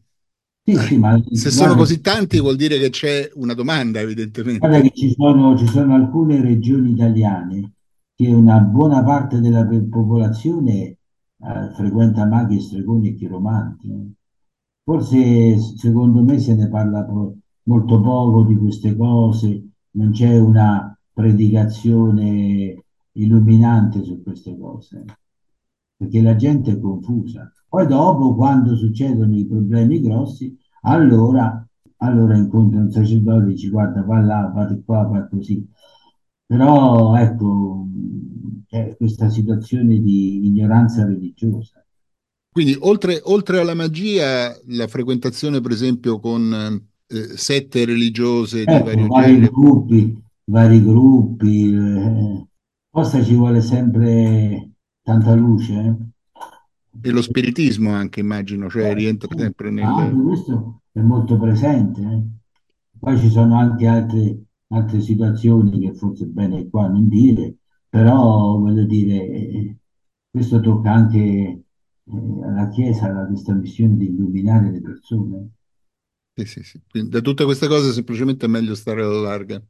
Sì, 0.63 0.75
sì, 0.77 0.97
ma 0.97 1.19
Se 1.31 1.49
sono 1.51 1.73
guarda, 1.73 1.75
così 1.75 1.99
tanti 2.01 2.39
vuol 2.39 2.55
dire 2.55 2.77
che 2.77 2.89
c'è 2.89 3.29
una 3.35 3.53
domanda, 3.53 3.99
guarda 4.59 4.79
evidentemente. 4.79 4.81
che 4.81 4.91
ci 4.93 5.13
sono, 5.13 5.57
ci 5.57 5.65
sono 5.67 5.95
alcune 5.95 6.41
regioni 6.41 6.91
italiane 6.91 7.73
che 8.15 8.27
una 8.27 8.59
buona 8.59 9.03
parte 9.03 9.39
della 9.39 9.65
popolazione 9.89 10.71
eh, 10.81 10.97
frequenta 11.75 12.25
maghi, 12.25 12.59
stregoni 12.61 13.09
e 13.09 13.15
chiromanti. 13.15 14.15
Forse, 14.83 15.57
secondo 15.77 16.23
me, 16.23 16.39
se 16.39 16.55
ne 16.55 16.69
parla 16.69 17.03
po- 17.05 17.37
molto 17.63 18.01
poco 18.01 18.43
di 18.43 18.57
queste 18.57 18.95
cose, 18.95 19.69
non 19.91 20.11
c'è 20.11 20.37
una 20.37 20.97
predicazione 21.13 22.83
illuminante 23.13 24.03
su 24.03 24.23
queste 24.23 24.57
cose, 24.57 25.05
perché 25.95 26.21
la 26.21 26.35
gente 26.35 26.71
è 26.71 26.79
confusa. 26.79 27.51
Poi 27.67 27.87
dopo, 27.87 28.35
quando 28.35 28.75
succedono 28.75 29.35
i 29.37 29.45
problemi 29.45 30.01
grossi, 30.01 30.57
allora, 30.81 31.65
allora 31.97 32.35
incontri 32.35 32.77
un 32.79 32.91
sacerdote 32.91 33.43
e 33.43 33.47
dici 33.47 33.69
guarda, 33.69 34.01
va 34.03 34.19
là, 34.19 34.51
va 34.53 34.65
qua, 34.83 35.03
va 35.03 35.27
così. 35.27 35.65
Però 36.45 37.15
ecco, 37.15 37.87
c'è 38.67 38.95
questa 38.97 39.29
situazione 39.29 40.01
di 40.01 40.45
ignoranza 40.45 41.05
religiosa. 41.05 41.85
Quindi, 42.51 42.75
oltre, 42.81 43.21
oltre 43.23 43.59
alla 43.59 43.73
magia, 43.73 44.53
la 44.67 44.87
frequentazione, 44.87 45.61
per 45.61 45.71
esempio, 45.71 46.19
con 46.19 46.89
eh, 47.11 47.37
sette 47.37 47.85
religiose 47.85 48.65
di 48.67 48.79
Ecco, 48.79 48.81
vario 48.81 49.09
vari 49.11 49.37
genere 49.37 49.51
gruppi, 49.51 49.99
vari 50.45 50.81
gruppi, 50.83 51.71
eh, 51.73 52.47
forse 52.89 53.23
ci 53.23 53.35
vuole 53.35 53.61
sempre 53.61 54.71
tanta 55.03 55.33
luce. 55.35 55.73
eh. 55.73 55.95
e 57.03 57.09
lo 57.11 57.21
spiritismo 57.21 57.91
anche, 57.91 58.19
immagino, 58.21 58.69
cioè 58.69 58.93
Eh, 58.93 58.93
rientra 58.93 59.27
sempre 59.37 59.69
nel... 59.71 59.85
anche 59.85 60.21
questo 60.21 60.81
è 60.91 60.99
molto 61.01 61.37
presente. 61.37 62.01
eh. 62.01 62.23
Poi 62.99 63.17
ci 63.19 63.29
sono 63.29 63.57
anche 63.57 63.87
altre, 63.87 64.43
altre 64.69 65.01
situazioni 65.01 65.79
che 65.79 65.93
forse 65.95 66.25
è 66.25 66.27
bene 66.27 66.69
qua 66.69 66.87
non 66.87 67.07
dire, 67.07 67.55
però 67.89 68.57
voglio 68.57 68.83
dire, 68.85 69.15
eh, 69.27 69.77
questo 70.29 70.59
tocca 70.59 70.91
anche 70.93 71.19
eh, 71.19 71.63
alla 72.43 72.69
Chiesa, 72.69 73.07
alla 73.07 73.25
questa 73.27 73.53
missione 73.53 73.97
di 73.97 74.05
illuminare 74.07 74.71
le 74.71 74.81
persone. 74.81 75.49
Sì, 76.33 76.45
sì, 76.45 76.63
sì. 76.63 76.81
Quindi, 76.89 77.09
da 77.09 77.21
tutte 77.21 77.43
queste 77.43 77.67
cose 77.67 77.91
semplicemente 77.91 78.45
è 78.45 78.49
meglio 78.49 78.75
stare 78.75 79.01
alla 79.01 79.19
larga, 79.19 79.61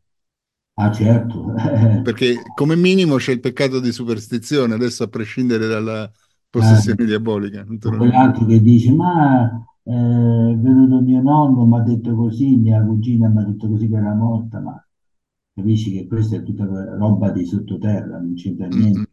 Ah, 0.76 0.92
certo, 0.92 1.54
perché 2.02 2.42
come 2.56 2.76
minimo 2.76 3.18
c'è 3.18 3.34
il 3.34 3.40
peccato 3.40 3.80
di 3.80 3.92
superstizione, 3.92 4.74
adesso 4.74 5.04
a 5.04 5.08
prescindere 5.08 5.68
dalla 5.68 6.06
eh, 6.06 6.12
possessione 6.50 7.06
diabolica, 7.06 7.62
o 7.62 7.66
naturalmente. 7.68 8.16
quell'altro 8.16 8.46
che 8.46 8.62
dice, 8.62 8.92
ma 8.94 9.64
eh, 9.84 9.92
è 9.92 10.56
venuto 10.56 11.02
mio 11.02 11.22
nonno, 11.22 11.66
mi 11.66 11.78
ha 11.78 11.82
detto 11.82 12.16
così, 12.16 12.56
mia 12.56 12.82
cugina 12.84 13.28
mi 13.28 13.42
ha 13.42 13.44
detto 13.44 13.68
così 13.68 13.90
che 13.90 13.96
era 13.96 14.14
morta, 14.14 14.60
ma 14.60 14.88
capisci 15.54 15.92
che 15.92 16.08
questa 16.08 16.38
è 16.38 16.44
tutta 16.44 16.64
roba 16.64 17.32
di 17.32 17.46
sottoterra, 17.46 18.18
non 18.18 18.34
c'entra 18.36 18.68
mm. 18.68 18.70
niente. 18.72 19.10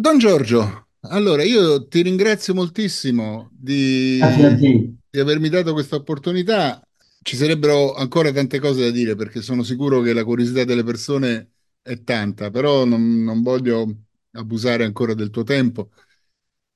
Don 0.00 0.18
Giorgio, 0.18 0.86
allora 1.00 1.42
io 1.42 1.86
ti 1.88 2.00
ringrazio 2.00 2.54
moltissimo 2.54 3.50
Grazie 3.50 4.46
a 4.46 4.50
di, 4.50 4.60
te. 4.60 4.94
Di 5.12 5.20
avermi 5.20 5.50
dato 5.50 5.74
questa 5.74 5.96
opportunità. 5.96 6.80
Ci 7.22 7.36
sarebbero 7.36 7.92
ancora 7.94 8.32
tante 8.32 8.58
cose 8.58 8.84
da 8.84 8.90
dire 8.90 9.14
perché 9.14 9.42
sono 9.42 9.62
sicuro 9.62 10.00
che 10.00 10.14
la 10.14 10.24
curiosità 10.24 10.64
delle 10.64 10.82
persone 10.82 11.50
è 11.82 12.02
tanta, 12.02 12.50
però 12.50 12.84
non, 12.84 13.22
non 13.22 13.42
voglio 13.42 13.86
abusare 14.32 14.84
ancora 14.84 15.12
del 15.14 15.28
tuo 15.30 15.42
tempo 15.44 15.90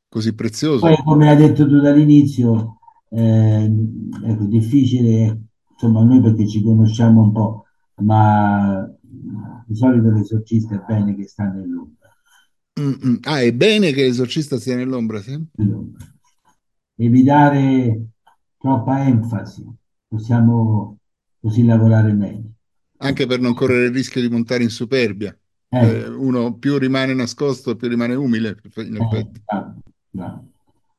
così 0.09 0.35
Poi, 0.79 0.95
prezioso. 0.95 0.97
come 1.05 1.29
hai 1.29 1.37
detto 1.37 1.67
tu 1.67 1.81
dall'inizio, 1.81 2.79
eh, 3.09 3.71
ecco, 4.25 4.45
difficile, 4.45 5.41
insomma, 5.73 6.03
noi 6.05 6.21
perché 6.21 6.47
ci 6.47 6.63
conosciamo 6.63 7.23
un 7.23 7.33
po', 7.33 7.65
ma 8.03 8.87
di 9.67 9.75
solito 9.75 10.11
l'esorcista 10.11 10.75
è 10.77 10.85
bene 10.87 11.15
che 11.17 11.27
sta 11.27 11.45
nell'ombra. 11.45 12.09
Mm, 12.79 12.93
mm. 13.05 13.17
Ah, 13.25 13.41
è 13.43 13.53
bene 13.53 13.93
che 13.93 14.03
l'esorcista 14.03 14.59
sia 14.59 14.77
nell'ombra, 14.77 15.21
sì? 15.23 15.39
nell'ombra. 15.57 16.05
Evitare 16.99 18.07
troppa 18.67 19.05
enfasi, 19.07 19.65
possiamo 20.09 20.99
così 21.41 21.65
lavorare 21.65 22.13
meglio. 22.13 22.51
Anche 22.99 23.27
per 23.27 23.39
non 23.39 23.55
correre 23.55 23.87
il 23.87 23.93
rischio 23.93 24.21
di 24.21 24.29
montare 24.29 24.65
in 24.65 24.71
superbia. 24.71 25.37
Eh, 25.69 25.79
Ecco, 25.79 26.21
uno 26.21 26.55
più 26.55 26.77
rimane 26.77 27.15
nascosto, 27.15 27.77
più 27.77 27.89
rimane 27.89 28.15
umile, 28.17 28.57
in 28.77 28.97
eh, 28.97 29.05
effetti. 29.05 29.43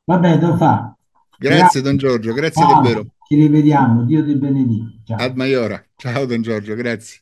Vabbè, 0.06 0.40
lo 0.40 0.56
fa. 0.56 0.96
Grazie, 1.38 1.82
Don 1.82 1.98
Grazie. 1.98 1.98
Giorgio, 1.98 2.34
grazie 2.34 2.64
Ciao, 2.64 2.74
davvero. 2.74 3.06
ci 3.28 3.36
rivediamo. 3.36 4.04
Dio 4.06 4.24
ti 4.24 4.36
benedica. 4.36 5.16
Ad 5.16 5.20
Ciao. 5.20 5.34
Maiora. 5.36 5.86
Ciao, 5.98 6.26
Don 6.26 6.42
Giorgio, 6.42 6.74
grazie. 6.76 7.22